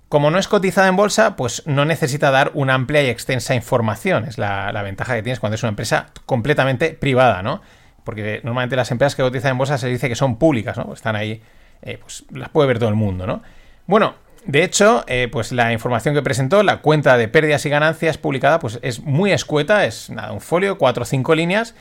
Como 0.10 0.30
no 0.30 0.40
es 0.40 0.50
cotizada 0.50 0.90
en 0.90 0.98
bolsa, 0.98 1.38
pues 1.38 1.64
no 1.66 1.86
necesita 1.86 2.32
dar 2.32 2.52
una 2.54 2.74
amplia 2.74 3.02
y 3.02 3.08
extensa 3.08 3.56
información. 3.56 4.26
Es 4.26 4.38
la, 4.38 4.70
ventaja 4.84 5.16
que 5.16 5.24
tienes 5.24 5.40
cuando 5.40 5.56
es 5.56 5.64
una 5.64 5.70
empresa 5.70 6.08
completamente 6.26 6.90
privada, 6.90 7.42
¿no? 7.44 7.62
Porque 8.04 8.42
normalmente 8.44 8.76
las 8.76 8.92
empresas 8.92 9.16
que 9.16 9.24
cotizan 9.24 9.52
en 9.52 9.58
bolsa 9.58 9.78
se 9.78 9.88
dice 9.88 10.10
que 10.10 10.16
son 10.16 10.38
públicas, 10.38 10.76
¿no? 10.76 10.94
Están 10.94 11.16
ahí, 11.16 11.42
eh, 11.82 11.98
pues 11.98 12.26
las 12.32 12.50
puede 12.50 12.68
ver 12.68 12.80
todo 12.80 12.90
el 12.90 12.96
mundo, 12.96 13.26
¿no? 13.26 13.42
Bueno, 13.88 14.16
de 14.44 14.66
hecho, 14.66 15.06
eh, 15.08 15.30
pues 15.32 15.54
la 15.54 15.72
información 15.72 16.14
que 16.14 16.22
presentó, 16.22 16.62
la 16.62 16.82
cuenta 16.82 17.16
de 17.16 17.30
pérdidas 17.30 17.66
y 17.66 17.70
ganancias 17.70 18.18
publicada, 18.18 18.60
pues 18.60 18.80
es 18.82 19.00
muy 19.00 19.32
escueta, 19.32 19.86
es 19.86 20.10
nada, 20.10 20.34
un 20.34 20.42
folio, 20.42 20.78
cuatro 20.78 21.04
o 21.04 21.06
cinco 21.06 21.36
líneas, 21.36 21.74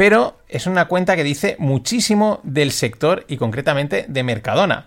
pero 0.00 0.38
es 0.48 0.66
una 0.66 0.88
cuenta 0.88 1.14
que 1.14 1.22
dice 1.22 1.56
muchísimo 1.58 2.40
del 2.42 2.72
sector 2.72 3.26
y 3.28 3.36
concretamente 3.36 4.06
de 4.08 4.22
Mercadona. 4.22 4.86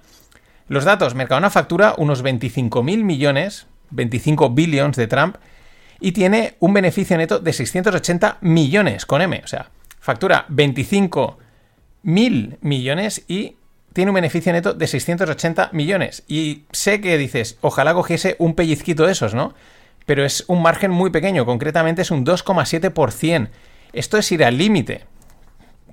Los 0.67 0.86
datos, 0.86 1.13
Mercadona 1.13 1.51
factura 1.51 1.93
unos 2.00 2.24
25.000 2.24 3.03
millones, 3.03 3.67
25 3.91 4.50
billions 4.50 4.98
de 4.98 5.05
Trump, 5.05 5.36
y 6.00 6.13
tiene 6.13 6.55
un 6.62 6.74
beneficio 6.74 7.15
neto 7.15 7.38
de 7.38 7.53
680 7.53 8.39
millones 8.41 9.05
con 9.05 9.22
M, 9.22 9.39
o 9.43 9.48
sea, 9.48 9.70
factura 10.00 10.48
25.000 10.50 12.58
millones 12.62 13.24
y 13.27 13.58
tiene 13.93 14.10
un 14.10 14.15
beneficio 14.15 14.51
neto 14.51 14.74
de 14.74 14.88
680 14.88 15.70
millones. 15.74 16.24
Y 16.27 16.63
sé 16.72 17.01
que 17.01 17.20
dices, 17.20 17.60
ojalá 17.62 17.93
cogiese 17.93 18.36
un 18.39 18.55
pellizquito 18.55 19.05
de 19.05 19.12
esos, 19.12 19.36
¿no? 19.36 19.53
Pero 20.08 20.25
es 20.25 20.43
un 20.48 20.63
margen 20.63 20.89
muy 20.89 21.12
pequeño, 21.12 21.46
concretamente 21.46 22.01
es 22.01 22.10
un 22.10 22.25
2,7%. 22.25 23.50
Esto 23.93 24.17
es 24.17 24.31
ir 24.31 24.43
al 24.43 24.57
límite. 24.57 25.05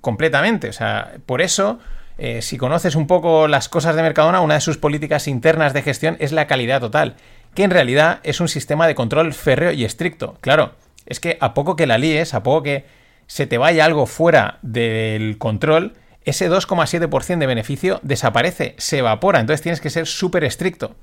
Completamente. 0.01 0.69
O 0.69 0.73
sea, 0.73 1.13
por 1.27 1.41
eso 1.41 1.79
Eh, 2.23 2.43
si 2.43 2.59
conoces 2.59 2.97
un 2.97 3.07
poco 3.07 3.49
las 3.49 3.71
cosas 3.71 3.97
de 3.97 4.03
Mercadona, 4.03 4.43
una 4.43 4.53
de 4.53 4.61
sus 4.61 4.77
políticas 4.77 5.27
internas 5.27 5.73
de 5.73 5.81
gestión 5.81 6.19
es 6.21 6.33
la 6.33 6.47
calidad 6.47 6.79
total, 6.79 7.17
que 7.55 7.63
en 7.63 7.71
realidad 7.71 8.21
es 8.25 8.41
un 8.41 8.49
sistema 8.49 8.87
de 8.87 8.95
control 8.95 9.33
férreo 9.33 9.73
y 9.73 9.87
estricto. 9.87 10.37
Claro, 10.43 10.75
es 11.07 11.19
que 11.19 11.39
a 11.41 11.55
poco 11.55 11.77
que 11.77 11.87
la 11.87 11.97
líes, 11.97 12.35
a 12.35 12.43
poco 12.43 12.65
que 12.65 12.85
se 13.27 13.47
te 13.47 13.57
vaya 13.57 13.87
algo 13.87 14.05
fuera 14.05 14.59
del 14.61 15.39
control, 15.39 15.95
ese 16.27 16.51
2,7% 16.51 17.39
de 17.39 17.47
beneficio 17.47 18.01
desaparece, 18.03 18.75
se 18.77 18.99
evapora, 18.99 19.41
entonces 19.41 19.63
tienes 19.63 19.81
que 19.81 19.89
ser 19.89 20.07
súper 20.07 20.45
estricto. 20.45 20.95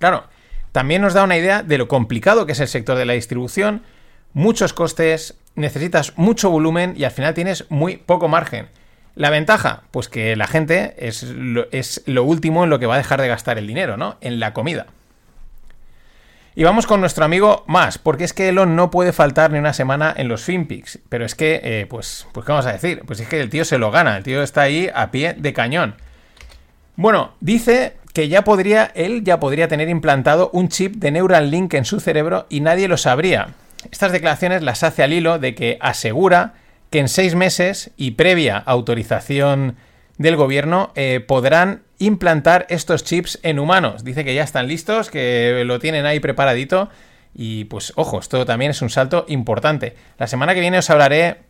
Claro, 0.00 0.24
también 0.72 1.00
nos 1.00 1.14
da 1.14 1.22
una 1.22 1.36
idea 1.36 1.62
de 1.62 1.78
lo 1.78 1.86
complicado 1.86 2.44
que 2.44 2.52
es 2.52 2.60
el 2.60 2.66
sector 2.66 2.98
de 2.98 3.06
la 3.06 3.12
distribución, 3.12 3.82
muchos 4.36 4.74
costes, 4.74 5.34
necesitas 5.54 6.12
mucho 6.18 6.50
volumen 6.50 6.92
y 6.94 7.04
al 7.04 7.10
final 7.10 7.32
tienes 7.32 7.64
muy 7.70 7.96
poco 7.96 8.28
margen. 8.28 8.68
La 9.14 9.30
ventaja, 9.30 9.84
pues 9.90 10.10
que 10.10 10.36
la 10.36 10.46
gente 10.46 10.94
es 10.98 11.22
lo, 11.22 12.22
último 12.22 12.62
en 12.62 12.68
lo 12.68 12.78
que 12.78 12.84
va 12.84 12.96
a 12.96 12.98
dejar 12.98 13.18
de 13.22 13.28
gastar 13.28 13.56
el 13.56 13.66
dinero, 13.66 13.96
¿no? 13.96 14.18
En 14.20 14.38
la 14.38 14.52
comida. 14.52 14.88
Y 16.54 16.64
vamos 16.64 16.86
con 16.86 17.00
nuestro 17.00 17.24
amigo 17.24 17.64
más, 17.66 17.96
porque 17.96 18.24
es 18.24 18.34
que 18.34 18.50
Elon 18.50 18.76
no 18.76 18.90
puede 18.90 19.14
faltar 19.14 19.52
ni 19.52 19.58
una 19.58 19.72
semana 19.72 20.12
en 20.14 20.28
los 20.28 20.44
FinPix. 20.44 20.98
Pero 21.08 21.24
es 21.24 21.34
que, 21.34 21.60
eh, 21.64 21.86
pues, 21.88 22.26
pues, 22.32 22.44
¿qué 22.44 22.52
vamos 22.52 22.66
a 22.66 22.74
decir? 22.74 23.04
Pues 23.06 23.20
es 23.20 23.28
que 23.28 23.40
el 23.40 23.48
tío 23.48 23.64
se 23.64 23.78
lo 23.78 23.90
gana, 23.90 24.18
el 24.18 24.22
tío 24.22 24.42
está 24.42 24.62
ahí 24.62 24.90
a 24.94 25.10
pie 25.10 25.32
de 25.32 25.54
cañón. 25.54 25.94
Bueno, 26.96 27.32
dice 27.40 27.96
que 28.12 28.28
ya 28.28 28.44
podría, 28.44 28.84
él 28.94 29.24
ya 29.24 29.40
podría 29.40 29.68
tener 29.68 29.88
implantado 29.88 30.50
un 30.52 30.68
chip 30.68 30.96
de 30.96 31.10
Neuralink 31.10 31.72
en 31.72 31.86
su 31.86 32.00
cerebro 32.00 32.44
y 32.50 32.60
nadie 32.60 32.86
lo 32.86 32.98
sabría. 32.98 33.54
Estas 33.90 34.12
declaraciones 34.12 34.62
las 34.62 34.82
hace 34.82 35.02
al 35.02 35.12
hilo 35.12 35.38
de 35.38 35.54
que 35.54 35.78
asegura 35.80 36.54
que 36.90 36.98
en 36.98 37.08
seis 37.08 37.34
meses 37.34 37.90
y 37.96 38.12
previa 38.12 38.58
autorización 38.58 39.76
del 40.18 40.36
gobierno 40.36 40.92
eh, 40.94 41.20
podrán 41.20 41.82
implantar 41.98 42.66
estos 42.68 43.04
chips 43.04 43.38
en 43.42 43.58
humanos. 43.58 44.04
Dice 44.04 44.24
que 44.24 44.34
ya 44.34 44.44
están 44.44 44.66
listos, 44.66 45.10
que 45.10 45.62
lo 45.64 45.78
tienen 45.78 46.06
ahí 46.06 46.20
preparadito. 46.20 46.88
Y 47.34 47.64
pues 47.64 47.92
ojo, 47.96 48.18
esto 48.18 48.46
también 48.46 48.70
es 48.70 48.80
un 48.82 48.90
salto 48.90 49.26
importante. 49.28 49.94
La 50.18 50.26
semana 50.26 50.54
que 50.54 50.60
viene 50.60 50.78
os 50.78 50.88
hablaré 50.88 51.46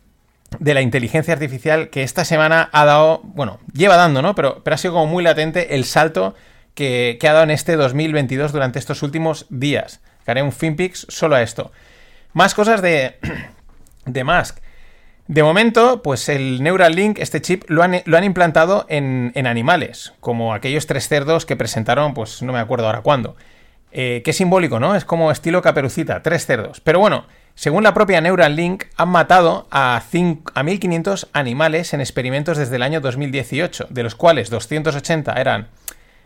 de 0.59 0.73
la 0.73 0.81
inteligencia 0.81 1.33
artificial 1.33 1.89
que 1.89 2.03
esta 2.03 2.25
semana 2.25 2.69
ha 2.71 2.85
dado, 2.85 3.21
bueno, 3.23 3.59
lleva 3.73 3.97
dando, 3.97 4.21
¿no? 4.21 4.35
Pero, 4.35 4.61
ha 4.65 4.77
sido 4.77 4.93
como 4.93 5.07
muy 5.07 5.23
latente 5.23 5.75
el 5.75 5.85
salto 5.85 6.35
que, 6.73 7.17
ha 7.21 7.33
dado 7.33 7.43
en 7.43 7.51
este 7.51 7.75
2022 7.75 8.51
durante 8.51 8.79
estos 8.79 9.03
últimos 9.03 9.45
días. 9.49 10.01
Haré 10.25 10.41
un 10.41 10.51
FinPix 10.51 11.07
solo 11.09 11.35
a 11.35 11.41
esto. 11.41 11.71
Más 12.33 12.53
cosas 12.53 12.81
de, 12.81 13.17
de 14.05 14.23
Musk. 14.23 14.59
De 15.27 15.43
momento, 15.43 16.01
pues 16.01 16.29
el 16.29 16.63
Neuralink, 16.63 17.19
este 17.19 17.41
chip, 17.41 17.65
lo 17.67 17.83
han, 17.83 18.23
implantado 18.23 18.85
en, 18.87 19.33
en, 19.35 19.45
animales, 19.45 20.13
como 20.21 20.53
aquellos 20.53 20.87
tres 20.87 21.09
cerdos 21.09 21.45
que 21.45 21.57
presentaron, 21.57 22.13
pues 22.13 22.41
no 22.41 22.53
me 22.53 22.59
acuerdo 22.59 22.85
ahora 22.85 23.01
cuándo. 23.01 23.35
Eh, 23.91 24.21
qué 24.23 24.31
simbólico, 24.31 24.79
¿no? 24.79 24.95
Es 24.95 25.05
como 25.05 25.31
estilo 25.31 25.61
caperucita, 25.61 26.21
tres 26.21 26.45
cerdos. 26.45 26.81
Pero 26.81 26.99
bueno, 26.99 27.25
según 27.55 27.83
la 27.83 27.93
propia 27.93 28.21
Neuralink, 28.21 28.83
han 28.95 29.09
matado 29.09 29.67
a, 29.71 29.97
a 29.97 30.01
1.500 30.01 31.27
animales 31.33 31.93
en 31.93 32.01
experimentos 32.01 32.57
desde 32.57 32.75
el 32.75 32.83
año 32.83 33.01
2018, 33.01 33.87
de 33.89 34.03
los 34.03 34.15
cuales 34.15 34.49
280 34.49 35.33
eran, 35.33 35.67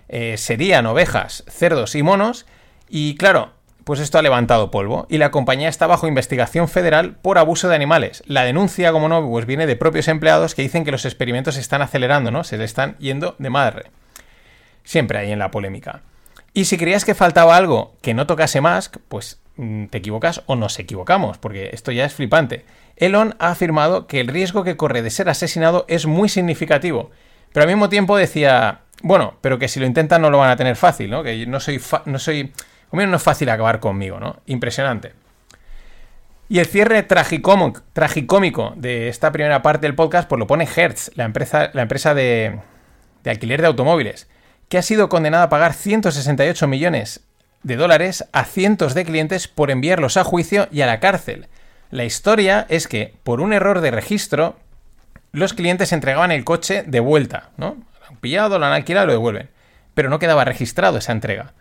eh, 0.09 0.35
serían 0.37 0.85
ovejas, 0.85 1.43
cerdos 1.47 1.95
y 1.95 2.03
monos. 2.03 2.45
Y 2.89 3.15
claro, 3.15 3.53
pues 3.91 3.99
esto 3.99 4.17
ha 4.17 4.21
levantado 4.21 4.71
polvo 4.71 5.05
y 5.09 5.17
la 5.17 5.31
compañía 5.31 5.67
está 5.67 5.85
bajo 5.85 6.07
investigación 6.07 6.69
federal 6.69 7.17
por 7.21 7.37
abuso 7.37 7.67
de 7.67 7.75
animales. 7.75 8.23
La 8.25 8.45
denuncia, 8.45 8.93
como 8.93 9.09
no, 9.09 9.27
pues 9.27 9.45
viene 9.45 9.67
de 9.67 9.75
propios 9.75 10.07
empleados 10.07 10.55
que 10.55 10.61
dicen 10.61 10.85
que 10.85 10.91
los 10.91 11.03
experimentos 11.03 11.55
se 11.55 11.59
están 11.59 11.81
acelerando, 11.81 12.31
¿no? 12.31 12.45
Se 12.45 12.57
le 12.57 12.63
están 12.63 12.97
yendo 12.99 13.35
de 13.37 13.49
madre. 13.49 13.91
Siempre 14.85 15.17
hay 15.19 15.33
en 15.33 15.39
la 15.39 15.51
polémica. 15.51 16.03
Y 16.53 16.63
si 16.63 16.77
creías 16.77 17.03
que 17.03 17.15
faltaba 17.15 17.57
algo 17.57 17.93
que 18.01 18.13
no 18.13 18.27
tocase 18.27 18.61
Musk, 18.61 18.95
pues 19.09 19.41
mm, 19.57 19.87
te 19.87 19.97
equivocas 19.97 20.41
o 20.45 20.55
nos 20.55 20.79
equivocamos, 20.79 21.37
porque 21.37 21.71
esto 21.73 21.91
ya 21.91 22.05
es 22.05 22.13
flipante. 22.13 22.63
Elon 22.95 23.35
ha 23.39 23.49
afirmado 23.49 24.07
que 24.07 24.21
el 24.21 24.29
riesgo 24.29 24.63
que 24.63 24.77
corre 24.77 25.01
de 25.01 25.09
ser 25.09 25.27
asesinado 25.27 25.83
es 25.89 26.05
muy 26.05 26.29
significativo, 26.29 27.11
pero 27.51 27.65
al 27.65 27.69
mismo 27.69 27.89
tiempo 27.89 28.15
decía, 28.15 28.83
bueno, 29.03 29.33
pero 29.41 29.59
que 29.59 29.67
si 29.67 29.81
lo 29.81 29.85
intentan 29.85 30.21
no 30.21 30.29
lo 30.29 30.37
van 30.37 30.51
a 30.51 30.55
tener 30.55 30.77
fácil, 30.77 31.09
¿no? 31.09 31.23
Que 31.23 31.45
no 31.45 31.59
soy, 31.59 31.81
no 32.05 32.19
soy 32.19 32.53
Hombre, 32.91 33.07
no 33.07 33.17
es 33.17 33.23
fácil 33.23 33.49
acabar 33.49 33.79
conmigo, 33.79 34.19
¿no? 34.19 34.37
Impresionante. 34.45 35.13
Y 36.49 36.59
el 36.59 36.65
cierre 36.65 37.01
tragicómico, 37.03 38.73
de 38.75 39.07
esta 39.07 39.31
primera 39.31 39.61
parte 39.61 39.87
del 39.87 39.95
podcast, 39.95 40.27
pues 40.27 40.37
lo 40.37 40.47
pone 40.47 40.67
Hertz, 40.67 41.11
la 41.15 41.23
empresa, 41.23 41.71
la 41.73 41.83
empresa 41.83 42.13
de, 42.13 42.59
de 43.23 43.31
alquiler 43.31 43.61
de 43.61 43.67
automóviles, 43.67 44.27
que 44.67 44.77
ha 44.77 44.81
sido 44.81 45.07
condenada 45.07 45.45
a 45.45 45.49
pagar 45.49 45.73
168 45.73 46.67
millones 46.67 47.21
de 47.63 47.77
dólares 47.77 48.25
a 48.33 48.43
cientos 48.43 48.93
de 48.93 49.05
clientes 49.05 49.47
por 49.47 49.71
enviarlos 49.71 50.17
a 50.17 50.25
juicio 50.25 50.67
y 50.71 50.81
a 50.81 50.87
la 50.87 50.99
cárcel. 50.99 51.47
La 51.89 52.03
historia 52.03 52.65
es 52.69 52.87
que, 52.87 53.13
por 53.23 53.39
un 53.39 53.53
error 53.53 53.81
de 53.81 53.91
registro, 53.91 54.57
los 55.31 55.53
clientes 55.53 55.93
entregaban 55.93 56.31
el 56.31 56.43
coche 56.43 56.83
de 56.85 56.99
vuelta, 56.99 57.51
¿no? 57.55 57.77
Lo 57.99 58.07
han 58.07 58.17
pillado, 58.17 58.59
lo 58.59 58.65
han 58.65 58.73
alquilado 58.73 59.07
lo 59.07 59.13
devuelven. 59.13 59.49
Pero 59.93 60.09
no 60.09 60.19
quedaba 60.19 60.45
registrado 60.45 60.97
esa 60.97 61.11
entrega. 61.13 61.53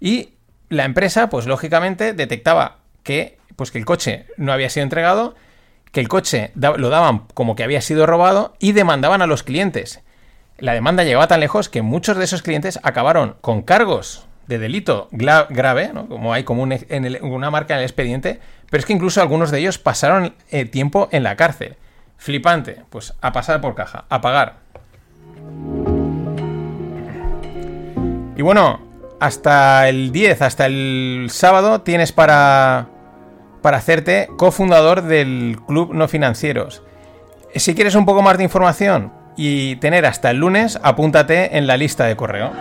Y 0.00 0.34
la 0.68 0.84
empresa, 0.84 1.28
pues 1.30 1.46
lógicamente, 1.46 2.12
detectaba 2.12 2.78
que, 3.02 3.38
pues, 3.56 3.70
que 3.70 3.78
el 3.78 3.84
coche 3.84 4.26
no 4.36 4.52
había 4.52 4.70
sido 4.70 4.84
entregado, 4.84 5.34
que 5.92 6.00
el 6.00 6.08
coche 6.08 6.52
lo 6.54 6.88
daban 6.90 7.22
como 7.34 7.56
que 7.56 7.64
había 7.64 7.80
sido 7.80 8.06
robado 8.06 8.54
y 8.58 8.72
demandaban 8.72 9.22
a 9.22 9.26
los 9.26 9.42
clientes. 9.42 10.00
La 10.58 10.74
demanda 10.74 11.04
llegaba 11.04 11.28
tan 11.28 11.40
lejos 11.40 11.68
que 11.68 11.82
muchos 11.82 12.16
de 12.16 12.24
esos 12.24 12.42
clientes 12.42 12.78
acabaron 12.82 13.36
con 13.40 13.62
cargos 13.62 14.26
de 14.48 14.58
delito 14.58 15.08
grave, 15.10 15.92
¿no? 15.92 16.08
como 16.08 16.32
hay 16.32 16.42
como 16.42 16.66
en 16.70 17.24
una 17.24 17.50
marca 17.50 17.74
en 17.74 17.80
el 17.80 17.84
expediente, 17.84 18.40
pero 18.70 18.80
es 18.80 18.86
que 18.86 18.94
incluso 18.94 19.20
algunos 19.20 19.50
de 19.50 19.60
ellos 19.60 19.78
pasaron 19.78 20.34
eh, 20.50 20.64
tiempo 20.64 21.08
en 21.12 21.22
la 21.22 21.36
cárcel. 21.36 21.76
Flipante, 22.16 22.82
pues 22.90 23.14
a 23.20 23.32
pasar 23.32 23.60
por 23.60 23.74
caja, 23.74 24.04
a 24.08 24.20
pagar. 24.20 24.56
Y 28.36 28.42
bueno, 28.42 28.87
hasta 29.20 29.88
el 29.88 30.12
10, 30.12 30.42
hasta 30.42 30.66
el 30.66 31.28
sábado, 31.30 31.80
tienes 31.80 32.12
para, 32.12 32.88
para 33.62 33.78
hacerte 33.78 34.28
cofundador 34.36 35.02
del 35.02 35.58
Club 35.66 35.92
No 35.92 36.08
Financieros. 36.08 36.82
Si 37.54 37.74
quieres 37.74 37.94
un 37.94 38.04
poco 38.06 38.22
más 38.22 38.38
de 38.38 38.44
información 38.44 39.12
y 39.36 39.76
tener 39.76 40.06
hasta 40.06 40.30
el 40.30 40.38
lunes, 40.38 40.78
apúntate 40.82 41.56
en 41.56 41.66
la 41.66 41.76
lista 41.76 42.04
de 42.04 42.16
correo. 42.16 42.52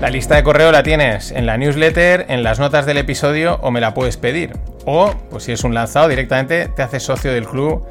La 0.00 0.08
lista 0.08 0.36
de 0.36 0.42
correo 0.42 0.72
la 0.72 0.82
tienes 0.82 1.30
en 1.30 1.44
la 1.44 1.58
newsletter, 1.58 2.24
en 2.28 2.42
las 2.42 2.58
notas 2.58 2.86
del 2.86 2.96
episodio 2.96 3.58
o 3.60 3.70
me 3.70 3.82
la 3.82 3.92
puedes 3.92 4.16
pedir. 4.16 4.54
O, 4.86 5.12
pues 5.28 5.44
si 5.44 5.52
es 5.52 5.62
un 5.62 5.74
lanzado, 5.74 6.08
directamente 6.08 6.68
te 6.68 6.82
haces 6.82 7.02
socio 7.02 7.32
del 7.32 7.46
club 7.46 7.86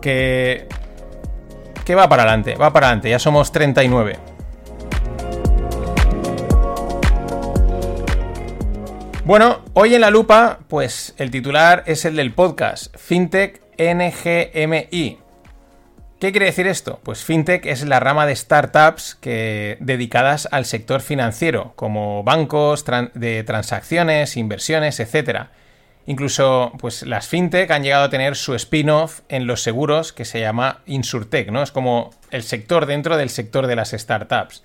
que 0.00 0.66
que 1.84 1.94
va 1.94 2.08
para 2.08 2.22
adelante, 2.22 2.54
va 2.56 2.72
para 2.72 2.86
adelante, 2.88 3.10
ya 3.10 3.18
somos 3.18 3.52
39. 3.52 4.18
Bueno, 9.24 9.60
hoy 9.72 9.94
en 9.94 10.02
la 10.02 10.10
lupa, 10.10 10.60
pues 10.68 11.14
el 11.16 11.30
titular 11.30 11.82
es 11.86 12.04
el 12.04 12.16
del 12.16 12.32
podcast, 12.32 12.94
FinTech 12.96 13.62
NGMI. 13.78 15.18
¿Qué 16.20 16.30
quiere 16.30 16.46
decir 16.46 16.66
esto? 16.66 17.00
Pues 17.02 17.24
FinTech 17.24 17.66
es 17.66 17.84
la 17.86 18.00
rama 18.00 18.26
de 18.26 18.36
startups 18.36 19.14
que, 19.14 19.76
dedicadas 19.80 20.48
al 20.50 20.64
sector 20.64 21.00
financiero, 21.00 21.72
como 21.76 22.22
bancos 22.22 22.84
de 23.14 23.44
transacciones, 23.44 24.36
inversiones, 24.36 25.00
etcétera. 25.00 25.50
Incluso, 26.06 26.72
pues 26.78 27.02
las 27.02 27.28
fintech 27.28 27.70
han 27.70 27.82
llegado 27.82 28.04
a 28.04 28.10
tener 28.10 28.36
su 28.36 28.54
spin-off 28.54 29.20
en 29.28 29.46
los 29.46 29.62
seguros 29.62 30.12
que 30.12 30.24
se 30.24 30.40
llama 30.40 30.82
Insurtech, 30.86 31.50
¿no? 31.50 31.62
Es 31.62 31.72
como 31.72 32.10
el 32.30 32.42
sector 32.42 32.86
dentro 32.86 33.16
del 33.16 33.30
sector 33.30 33.66
de 33.66 33.76
las 33.76 33.92
startups. 33.92 34.62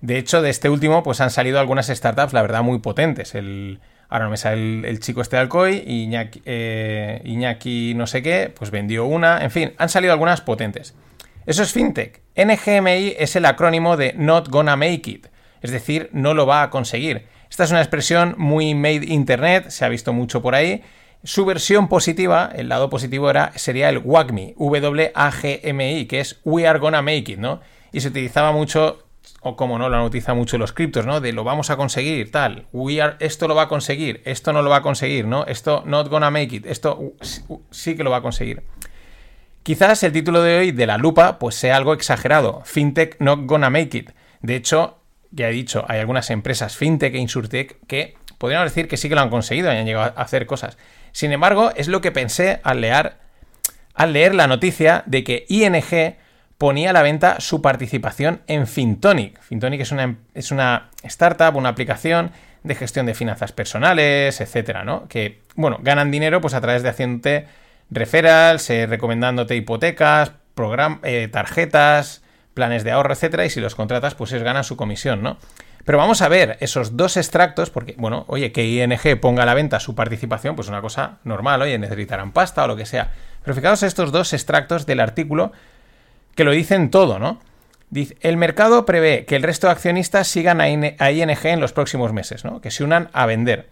De 0.00 0.18
hecho, 0.18 0.42
de 0.42 0.50
este 0.50 0.68
último, 0.68 1.02
pues 1.02 1.20
han 1.20 1.30
salido 1.30 1.60
algunas 1.60 1.86
startups, 1.86 2.32
la 2.32 2.42
verdad, 2.42 2.62
muy 2.62 2.80
potentes. 2.80 3.34
El, 3.34 3.80
ahora 4.08 4.24
no 4.24 4.32
me 4.32 4.36
sale 4.36 4.88
el, 4.88 5.00
chico 5.00 5.20
este 5.20 5.36
de 5.36 5.42
Alcoy, 5.42 5.84
Iñaki, 5.86 6.42
eh, 6.44 7.22
Iñaki 7.24 7.94
no 7.94 8.06
sé 8.06 8.22
qué, 8.22 8.52
pues 8.56 8.70
vendió 8.72 9.06
una. 9.06 9.42
En 9.42 9.52
fin, 9.52 9.72
han 9.78 9.88
salido 9.88 10.12
algunas 10.12 10.40
potentes. 10.40 10.94
Eso 11.46 11.62
es 11.62 11.72
fintech. 11.72 12.22
NGMI 12.36 13.14
es 13.18 13.36
el 13.36 13.44
acrónimo 13.44 13.96
de 13.96 14.14
Not 14.14 14.48
Gonna 14.48 14.76
Make 14.76 15.10
It, 15.10 15.26
es 15.62 15.70
decir, 15.70 16.10
no 16.12 16.34
lo 16.34 16.44
va 16.44 16.62
a 16.62 16.70
conseguir. 16.70 17.26
Esta 17.50 17.64
es 17.64 17.70
una 17.70 17.80
expresión 17.80 18.34
muy 18.38 18.74
made 18.74 19.06
internet, 19.06 19.70
se 19.70 19.84
ha 19.84 19.88
visto 19.88 20.12
mucho 20.12 20.42
por 20.42 20.54
ahí. 20.54 20.82
Su 21.24 21.44
versión 21.44 21.88
positiva, 21.88 22.50
el 22.54 22.68
lado 22.68 22.90
positivo 22.90 23.30
era, 23.30 23.52
sería 23.56 23.88
el 23.88 23.98
WAGMI, 23.98 24.54
W-A-G-M-I, 24.58 26.06
que 26.06 26.20
es 26.20 26.40
We 26.44 26.66
Are 26.66 26.78
Gonna 26.78 27.02
Make 27.02 27.32
It, 27.32 27.38
¿no? 27.38 27.60
Y 27.92 28.00
se 28.00 28.08
utilizaba 28.08 28.52
mucho 28.52 29.06
o 29.40 29.56
como 29.56 29.78
no, 29.78 29.88
lo 29.88 29.96
han 29.96 30.02
utilizado 30.02 30.36
mucho 30.36 30.58
los 30.58 30.72
criptos, 30.72 31.06
¿no? 31.06 31.20
De 31.20 31.32
lo 31.32 31.44
vamos 31.44 31.70
a 31.70 31.76
conseguir, 31.76 32.30
tal. 32.30 32.66
We 32.72 33.00
are, 33.00 33.16
esto 33.20 33.48
lo 33.48 33.54
va 33.54 33.62
a 33.62 33.68
conseguir, 33.68 34.22
esto 34.24 34.52
no 34.52 34.62
lo 34.62 34.70
va 34.70 34.76
a 34.76 34.82
conseguir, 34.82 35.26
¿no? 35.26 35.44
Esto 35.46 35.82
not 35.86 36.08
gonna 36.08 36.30
make 36.30 36.56
it, 36.56 36.66
esto 36.66 37.12
sí 37.70 37.96
que 37.96 38.04
lo 38.04 38.10
va 38.10 38.18
a 38.18 38.22
conseguir. 38.22 38.62
Quizás 39.62 40.02
el 40.04 40.12
título 40.12 40.42
de 40.42 40.58
hoy 40.58 40.72
de 40.72 40.86
la 40.86 40.96
lupa 40.96 41.38
pues 41.38 41.56
sea 41.56 41.76
algo 41.76 41.92
exagerado. 41.92 42.62
Fintech 42.64 43.16
not 43.20 43.46
gonna 43.46 43.70
make 43.70 43.96
it. 43.98 44.10
De 44.40 44.54
hecho, 44.54 44.98
ya 45.30 45.48
he 45.48 45.52
dicho, 45.52 45.84
hay 45.88 46.00
algunas 46.00 46.30
empresas 46.30 46.76
fintech 46.76 47.14
e 47.14 47.18
insurtech 47.18 47.78
que 47.86 48.14
podríamos 48.38 48.70
decir 48.70 48.88
que 48.88 48.96
sí 48.96 49.08
que 49.08 49.14
lo 49.14 49.20
han 49.20 49.30
conseguido 49.30 49.72
y 49.72 49.76
han 49.76 49.86
llegado 49.86 50.12
a 50.16 50.22
hacer 50.22 50.46
cosas. 50.46 50.78
Sin 51.12 51.32
embargo, 51.32 51.72
es 51.76 51.88
lo 51.88 52.00
que 52.00 52.12
pensé 52.12 52.60
al 52.62 52.80
leer, 52.80 53.14
al 53.94 54.12
leer 54.12 54.34
la 54.34 54.46
noticia 54.46 55.02
de 55.06 55.24
que 55.24 55.46
ING 55.48 56.16
ponía 56.58 56.90
a 56.90 56.92
la 56.92 57.02
venta 57.02 57.40
su 57.40 57.60
participación 57.62 58.42
en 58.46 58.66
Fintonic. 58.66 59.40
Fintonic 59.40 59.80
es 59.80 59.92
una, 59.92 60.16
es 60.34 60.50
una 60.50 60.90
startup, 61.02 61.56
una 61.56 61.70
aplicación 61.70 62.32
de 62.62 62.74
gestión 62.74 63.06
de 63.06 63.14
finanzas 63.14 63.52
personales, 63.52 64.40
etcétera, 64.40 64.84
¿no? 64.84 65.06
Que, 65.08 65.42
bueno, 65.54 65.78
ganan 65.82 66.10
dinero 66.10 66.40
pues 66.40 66.54
a 66.54 66.60
través 66.60 66.82
de 66.82 66.88
haciéndote 66.88 67.46
referrals, 67.90 68.68
eh, 68.70 68.86
recomendándote 68.86 69.54
hipotecas, 69.54 70.32
eh, 71.02 71.28
tarjetas, 71.30 72.22
planes 72.56 72.82
de 72.82 72.90
ahorro, 72.90 73.12
etcétera, 73.12 73.44
y 73.44 73.50
si 73.50 73.60
los 73.60 73.76
contratas, 73.76 74.16
pues 74.16 74.32
es 74.32 74.42
ganan 74.42 74.64
su 74.64 74.76
comisión, 74.76 75.22
¿no? 75.22 75.36
Pero 75.84 75.98
vamos 75.98 76.22
a 76.22 76.28
ver 76.28 76.56
esos 76.60 76.96
dos 76.96 77.16
extractos, 77.16 77.70
porque, 77.70 77.94
bueno, 77.98 78.24
oye, 78.26 78.50
que 78.50 78.64
ING 78.64 79.20
ponga 79.20 79.44
a 79.44 79.46
la 79.46 79.54
venta 79.54 79.78
su 79.78 79.94
participación, 79.94 80.56
pues 80.56 80.66
una 80.66 80.80
cosa 80.80 81.18
normal, 81.22 81.62
oye, 81.62 81.78
necesitarán 81.78 82.32
pasta 82.32 82.64
o 82.64 82.66
lo 82.66 82.74
que 82.74 82.86
sea. 82.86 83.12
Pero 83.44 83.54
fijaos 83.54 83.84
estos 83.84 84.10
dos 84.10 84.32
extractos 84.32 84.86
del 84.86 84.98
artículo 84.98 85.52
que 86.34 86.42
lo 86.42 86.50
dicen 86.50 86.90
todo, 86.90 87.20
¿no? 87.20 87.40
Dice, 87.90 88.16
el 88.20 88.36
mercado 88.36 88.84
prevé 88.84 89.26
que 89.26 89.36
el 89.36 89.44
resto 89.44 89.68
de 89.68 89.74
accionistas 89.74 90.26
sigan 90.26 90.60
a 90.60 90.68
ING 90.68 91.46
en 91.46 91.60
los 91.60 91.72
próximos 91.72 92.12
meses, 92.12 92.44
¿no? 92.44 92.60
Que 92.60 92.72
se 92.72 92.82
unan 92.82 93.10
a 93.12 93.26
vender. 93.26 93.68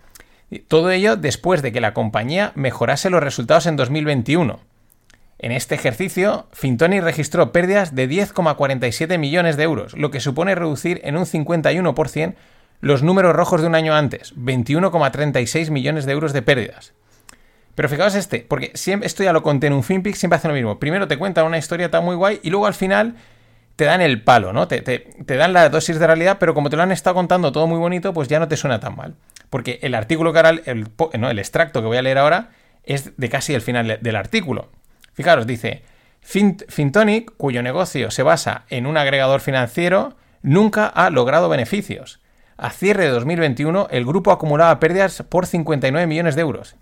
Todo 0.68 0.92
ello 0.92 1.16
después 1.16 1.62
de 1.62 1.72
que 1.72 1.80
la 1.80 1.94
compañía 1.94 2.52
mejorase 2.54 3.10
los 3.10 3.22
resultados 3.22 3.66
en 3.66 3.74
2021. 3.74 4.60
En 5.44 5.52
este 5.52 5.74
ejercicio, 5.74 6.46
Fintoni 6.52 7.00
registró 7.00 7.52
pérdidas 7.52 7.94
de 7.94 8.08
10,47 8.08 9.18
millones 9.18 9.58
de 9.58 9.64
euros, 9.64 9.92
lo 9.92 10.10
que 10.10 10.18
supone 10.18 10.54
reducir 10.54 11.02
en 11.04 11.18
un 11.18 11.26
51% 11.26 12.34
los 12.80 13.02
números 13.02 13.36
rojos 13.36 13.60
de 13.60 13.66
un 13.66 13.74
año 13.74 13.94
antes, 13.94 14.34
21,36 14.36 15.68
millones 15.68 16.06
de 16.06 16.12
euros 16.12 16.32
de 16.32 16.40
pérdidas. 16.40 16.94
Pero 17.74 17.90
fijaos 17.90 18.14
este, 18.14 18.46
porque 18.48 18.72
esto 18.72 19.22
ya 19.22 19.34
lo 19.34 19.42
conté 19.42 19.66
en 19.66 19.74
un 19.74 19.82
FinPix, 19.82 20.16
siempre 20.16 20.38
hace 20.38 20.48
lo 20.48 20.54
mismo. 20.54 20.78
Primero 20.78 21.08
te 21.08 21.18
cuentan 21.18 21.44
una 21.44 21.58
historia 21.58 21.90
tan 21.90 22.06
muy 22.06 22.16
guay 22.16 22.40
y 22.42 22.48
luego 22.48 22.64
al 22.64 22.72
final 22.72 23.16
te 23.76 23.84
dan 23.84 24.00
el 24.00 24.22
palo, 24.22 24.54
¿no? 24.54 24.66
Te, 24.66 24.80
dan 25.26 25.52
la 25.52 25.68
dosis 25.68 25.98
de 25.98 26.06
realidad, 26.06 26.38
pero 26.40 26.54
como 26.54 26.70
te 26.70 26.76
lo 26.76 26.84
han 26.84 26.90
estado 26.90 27.16
contando 27.16 27.52
todo 27.52 27.66
muy 27.66 27.78
bonito, 27.78 28.14
pues 28.14 28.28
ya 28.28 28.38
no 28.38 28.48
te 28.48 28.56
suena 28.56 28.80
tan 28.80 28.96
mal. 28.96 29.16
Porque 29.50 29.78
el 29.82 29.94
artículo 29.94 30.32
que 30.32 30.38
ahora, 30.38 30.54
no, 31.18 31.28
el 31.28 31.38
extracto 31.38 31.82
que 31.82 31.86
voy 31.86 31.98
a 31.98 32.02
leer 32.02 32.16
ahora 32.16 32.48
es 32.84 33.14
de 33.18 33.28
casi 33.28 33.52
el 33.52 33.60
final 33.60 33.98
del 34.00 34.16
artículo. 34.16 34.70
Fijaros, 35.14 35.47
dice, 35.47 35.83
Fintonic, 36.21 37.33
cuyo 37.37 37.62
negocio 37.62 38.11
se 38.11 38.23
basa 38.23 38.64
en 38.68 38.87
un 38.87 38.97
agregador 38.97 39.40
financiero, 39.40 40.16
nunca 40.42 40.87
ha 40.87 41.11
logrado 41.11 41.49
beneficios. 41.49 42.21
A 42.56 42.71
cierre 42.71 43.04
de 43.04 43.11
2021, 43.11 43.88
el 43.90 44.04
grupo 44.04 44.30
acumulaba 44.30 44.78
pérdidas 44.78 45.23
por 45.28 45.47
59 45.47 46.06
millones 46.06 46.35
de 46.35 46.42
euros. 46.42 46.76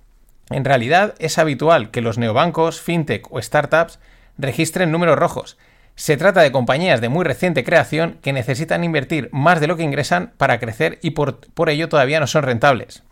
En 0.50 0.64
realidad, 0.64 1.14
es 1.18 1.38
habitual 1.38 1.90
que 1.90 2.02
los 2.02 2.18
neobancos, 2.18 2.80
fintech 2.80 3.26
o 3.30 3.40
startups 3.40 3.98
registren 4.38 4.90
números 4.90 5.18
rojos, 5.18 5.56
se 5.94 6.16
trata 6.16 6.40
de 6.40 6.52
compañías 6.52 7.00
de 7.00 7.08
muy 7.08 7.24
reciente 7.24 7.64
creación 7.64 8.18
que 8.22 8.32
necesitan 8.32 8.84
invertir 8.84 9.28
más 9.32 9.60
de 9.60 9.66
lo 9.66 9.76
que 9.76 9.82
ingresan 9.82 10.32
para 10.36 10.58
crecer 10.58 10.98
y 11.02 11.10
por, 11.10 11.38
ello 11.68 11.88
todavía 11.88 12.20
no 12.20 12.26
son 12.26 12.44
rentables. 12.44 13.02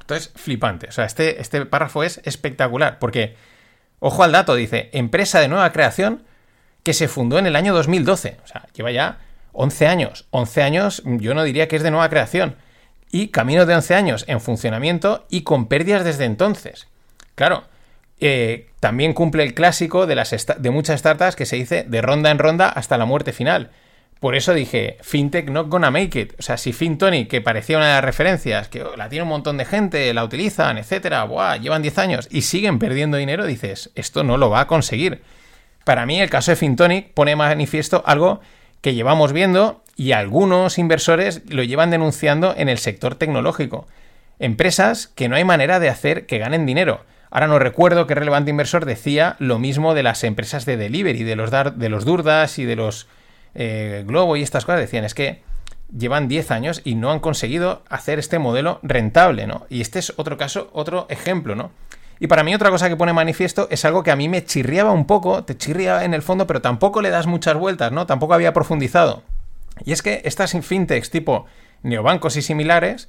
Entonces, 0.00 0.32
flipante. 0.34 0.88
O 0.88 0.92
sea, 0.92 1.04
este, 1.04 1.40
este 1.40 1.66
párrafo 1.66 2.02
es 2.02 2.20
espectacular 2.24 2.98
porque, 2.98 3.36
ojo 4.06 4.22
al 4.22 4.32
dato, 4.32 4.54
dice, 4.54 4.90
empresa 4.92 5.40
de 5.40 5.48
nueva 5.48 5.72
creación 5.72 6.24
que 6.82 6.92
se 6.92 7.08
fundó 7.08 7.38
en 7.38 7.46
el 7.46 7.56
año 7.56 7.72
2012. 7.72 8.36
O 8.44 8.46
sea, 8.46 8.66
lleva 8.74 8.92
ya 8.92 9.16
11 9.52 9.86
años. 9.86 10.26
11 10.30 10.62
años 10.62 11.02
yo 11.06 11.32
no 11.32 11.42
diría 11.42 11.68
que 11.68 11.76
es 11.76 11.82
de 11.82 11.90
nueva 11.90 12.10
creación. 12.10 12.56
Y 13.10 13.28
camino 13.28 13.64
de 13.64 13.74
11 13.74 13.94
años 13.94 14.24
en 14.28 14.42
funcionamiento 14.42 15.24
y 15.30 15.40
con 15.40 15.68
pérdidas 15.68 16.04
desde 16.04 16.26
entonces. 16.26 16.86
Claro, 17.34 17.64
eh, 18.20 18.68
también 18.78 19.14
cumple 19.14 19.42
el 19.42 19.54
clásico 19.54 20.06
de, 20.06 20.16
las 20.16 20.34
de 20.58 20.70
muchas 20.70 21.00
startups 21.00 21.34
que 21.34 21.46
se 21.46 21.56
dice 21.56 21.84
de 21.88 22.02
ronda 22.02 22.30
en 22.30 22.38
ronda 22.38 22.68
hasta 22.68 22.98
la 22.98 23.06
muerte 23.06 23.32
final. 23.32 23.70
Por 24.24 24.36
eso 24.36 24.54
dije, 24.54 24.96
FinTech 25.02 25.50
not 25.50 25.68
gonna 25.68 25.90
make 25.90 26.18
it. 26.18 26.32
O 26.38 26.42
sea, 26.42 26.56
si 26.56 26.72
FinTony, 26.72 27.26
que 27.28 27.42
parecía 27.42 27.76
una 27.76 27.88
de 27.88 27.92
las 27.92 28.04
referencias, 28.04 28.68
que 28.68 28.82
la 28.96 29.10
tiene 29.10 29.24
un 29.24 29.28
montón 29.28 29.58
de 29.58 29.66
gente, 29.66 30.14
la 30.14 30.24
utilizan, 30.24 30.78
etcétera, 30.78 31.24
buah, 31.24 31.58
llevan 31.58 31.82
10 31.82 31.98
años 31.98 32.28
y 32.30 32.40
siguen 32.40 32.78
perdiendo 32.78 33.18
dinero, 33.18 33.44
dices, 33.44 33.90
esto 33.96 34.24
no 34.24 34.38
lo 34.38 34.48
va 34.48 34.60
a 34.60 34.66
conseguir. 34.66 35.20
Para 35.84 36.06
mí, 36.06 36.22
el 36.22 36.30
caso 36.30 36.52
de 36.52 36.56
FinTonic 36.56 37.12
pone 37.12 37.36
manifiesto 37.36 38.02
algo 38.06 38.40
que 38.80 38.94
llevamos 38.94 39.34
viendo 39.34 39.82
y 39.94 40.12
algunos 40.12 40.78
inversores 40.78 41.42
lo 41.50 41.62
llevan 41.62 41.90
denunciando 41.90 42.54
en 42.56 42.70
el 42.70 42.78
sector 42.78 43.16
tecnológico. 43.16 43.86
Empresas 44.38 45.08
que 45.08 45.28
no 45.28 45.36
hay 45.36 45.44
manera 45.44 45.80
de 45.80 45.90
hacer 45.90 46.24
que 46.24 46.38
ganen 46.38 46.64
dinero. 46.64 47.04
Ahora 47.30 47.46
no 47.46 47.58
recuerdo 47.58 48.06
qué 48.06 48.14
relevante 48.14 48.48
inversor 48.48 48.86
decía 48.86 49.36
lo 49.38 49.58
mismo 49.58 49.92
de 49.92 50.02
las 50.02 50.24
empresas 50.24 50.64
de 50.64 50.78
delivery, 50.78 51.24
de 51.24 51.36
los, 51.36 51.50
de 51.50 51.88
los 51.90 52.06
Durdas 52.06 52.58
y 52.58 52.64
de 52.64 52.76
los 52.76 53.06
eh, 53.54 54.04
Globo 54.06 54.36
y 54.36 54.42
estas 54.42 54.64
cosas. 54.64 54.80
Decían, 54.80 55.04
es 55.04 55.14
que 55.14 55.42
llevan 55.96 56.28
10 56.28 56.50
años 56.50 56.80
y 56.84 56.94
no 56.94 57.10
han 57.10 57.20
conseguido 57.20 57.82
hacer 57.88 58.18
este 58.18 58.38
modelo 58.38 58.80
rentable, 58.82 59.46
¿no? 59.46 59.66
Y 59.68 59.80
este 59.80 59.98
es 59.98 60.12
otro 60.16 60.36
caso, 60.36 60.70
otro 60.72 61.06
ejemplo, 61.08 61.54
¿no? 61.54 61.70
Y 62.20 62.26
para 62.26 62.44
mí 62.44 62.54
otra 62.54 62.70
cosa 62.70 62.88
que 62.88 62.96
pone 62.96 63.12
manifiesto 63.12 63.66
es 63.70 63.84
algo 63.84 64.02
que 64.02 64.10
a 64.10 64.16
mí 64.16 64.28
me 64.28 64.44
chirriaba 64.44 64.92
un 64.92 65.06
poco, 65.06 65.44
te 65.44 65.56
chirriaba 65.56 66.04
en 66.04 66.14
el 66.14 66.22
fondo, 66.22 66.46
pero 66.46 66.62
tampoco 66.62 67.02
le 67.02 67.10
das 67.10 67.26
muchas 67.26 67.56
vueltas, 67.56 67.92
¿no? 67.92 68.06
Tampoco 68.06 68.34
había 68.34 68.52
profundizado. 68.52 69.22
Y 69.84 69.92
es 69.92 70.02
que 70.02 70.22
estas 70.24 70.52
fintechs 70.52 71.10
tipo 71.10 71.46
neobancos 71.82 72.36
y 72.36 72.42
similares 72.42 73.08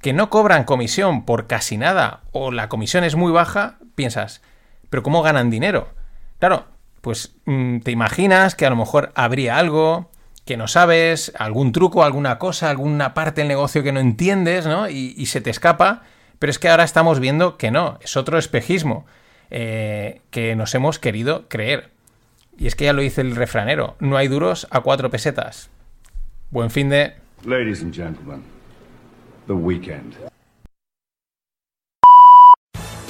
que 0.00 0.12
no 0.12 0.30
cobran 0.30 0.64
comisión 0.64 1.24
por 1.24 1.46
casi 1.46 1.78
nada 1.78 2.22
o 2.32 2.50
la 2.50 2.68
comisión 2.68 3.04
es 3.04 3.14
muy 3.14 3.30
baja, 3.30 3.78
piensas, 3.94 4.42
pero 4.90 5.04
¿cómo 5.04 5.22
ganan 5.22 5.48
dinero? 5.48 5.88
Claro, 6.40 6.66
pues 7.02 7.34
mm, 7.44 7.80
te 7.80 7.90
imaginas 7.90 8.54
que 8.54 8.64
a 8.64 8.70
lo 8.70 8.76
mejor 8.76 9.12
habría 9.14 9.58
algo 9.58 10.10
que 10.46 10.56
no 10.56 10.66
sabes, 10.66 11.32
algún 11.38 11.72
truco, 11.72 12.02
alguna 12.02 12.38
cosa, 12.38 12.70
alguna 12.70 13.14
parte 13.14 13.42
del 13.42 13.48
negocio 13.48 13.82
que 13.82 13.92
no 13.92 14.00
entiendes, 14.00 14.66
¿no? 14.66 14.88
Y, 14.88 15.26
se 15.26 15.40
te 15.40 15.50
escapa, 15.50 16.02
pero 16.38 16.50
es 16.50 16.58
que 16.58 16.68
ahora 16.68 16.82
estamos 16.82 17.20
viendo 17.20 17.58
que 17.58 17.70
no, 17.70 17.98
es 18.00 18.16
otro 18.16 18.38
espejismo 18.38 19.06
eh, 19.50 20.20
que 20.30 20.56
nos 20.56 20.74
hemos 20.74 20.98
querido 20.98 21.48
creer. 21.48 21.90
Y 22.58 22.66
es 22.66 22.74
que 22.74 22.86
ya 22.86 22.92
lo 22.92 23.02
dice 23.02 23.20
el 23.20 23.36
refranero, 23.36 23.96
no 24.00 24.16
hay 24.16 24.26
duros 24.26 24.66
a 24.70 24.80
cuatro 24.80 25.10
pesetas. 25.10 25.70
Buen 26.50 26.70
fin 26.70 26.88
de... 26.88 27.14
Ladies 27.44 27.82
and 27.82 27.94
gentlemen. 27.94 28.42
the 29.46 29.54
weekend. 29.54 30.16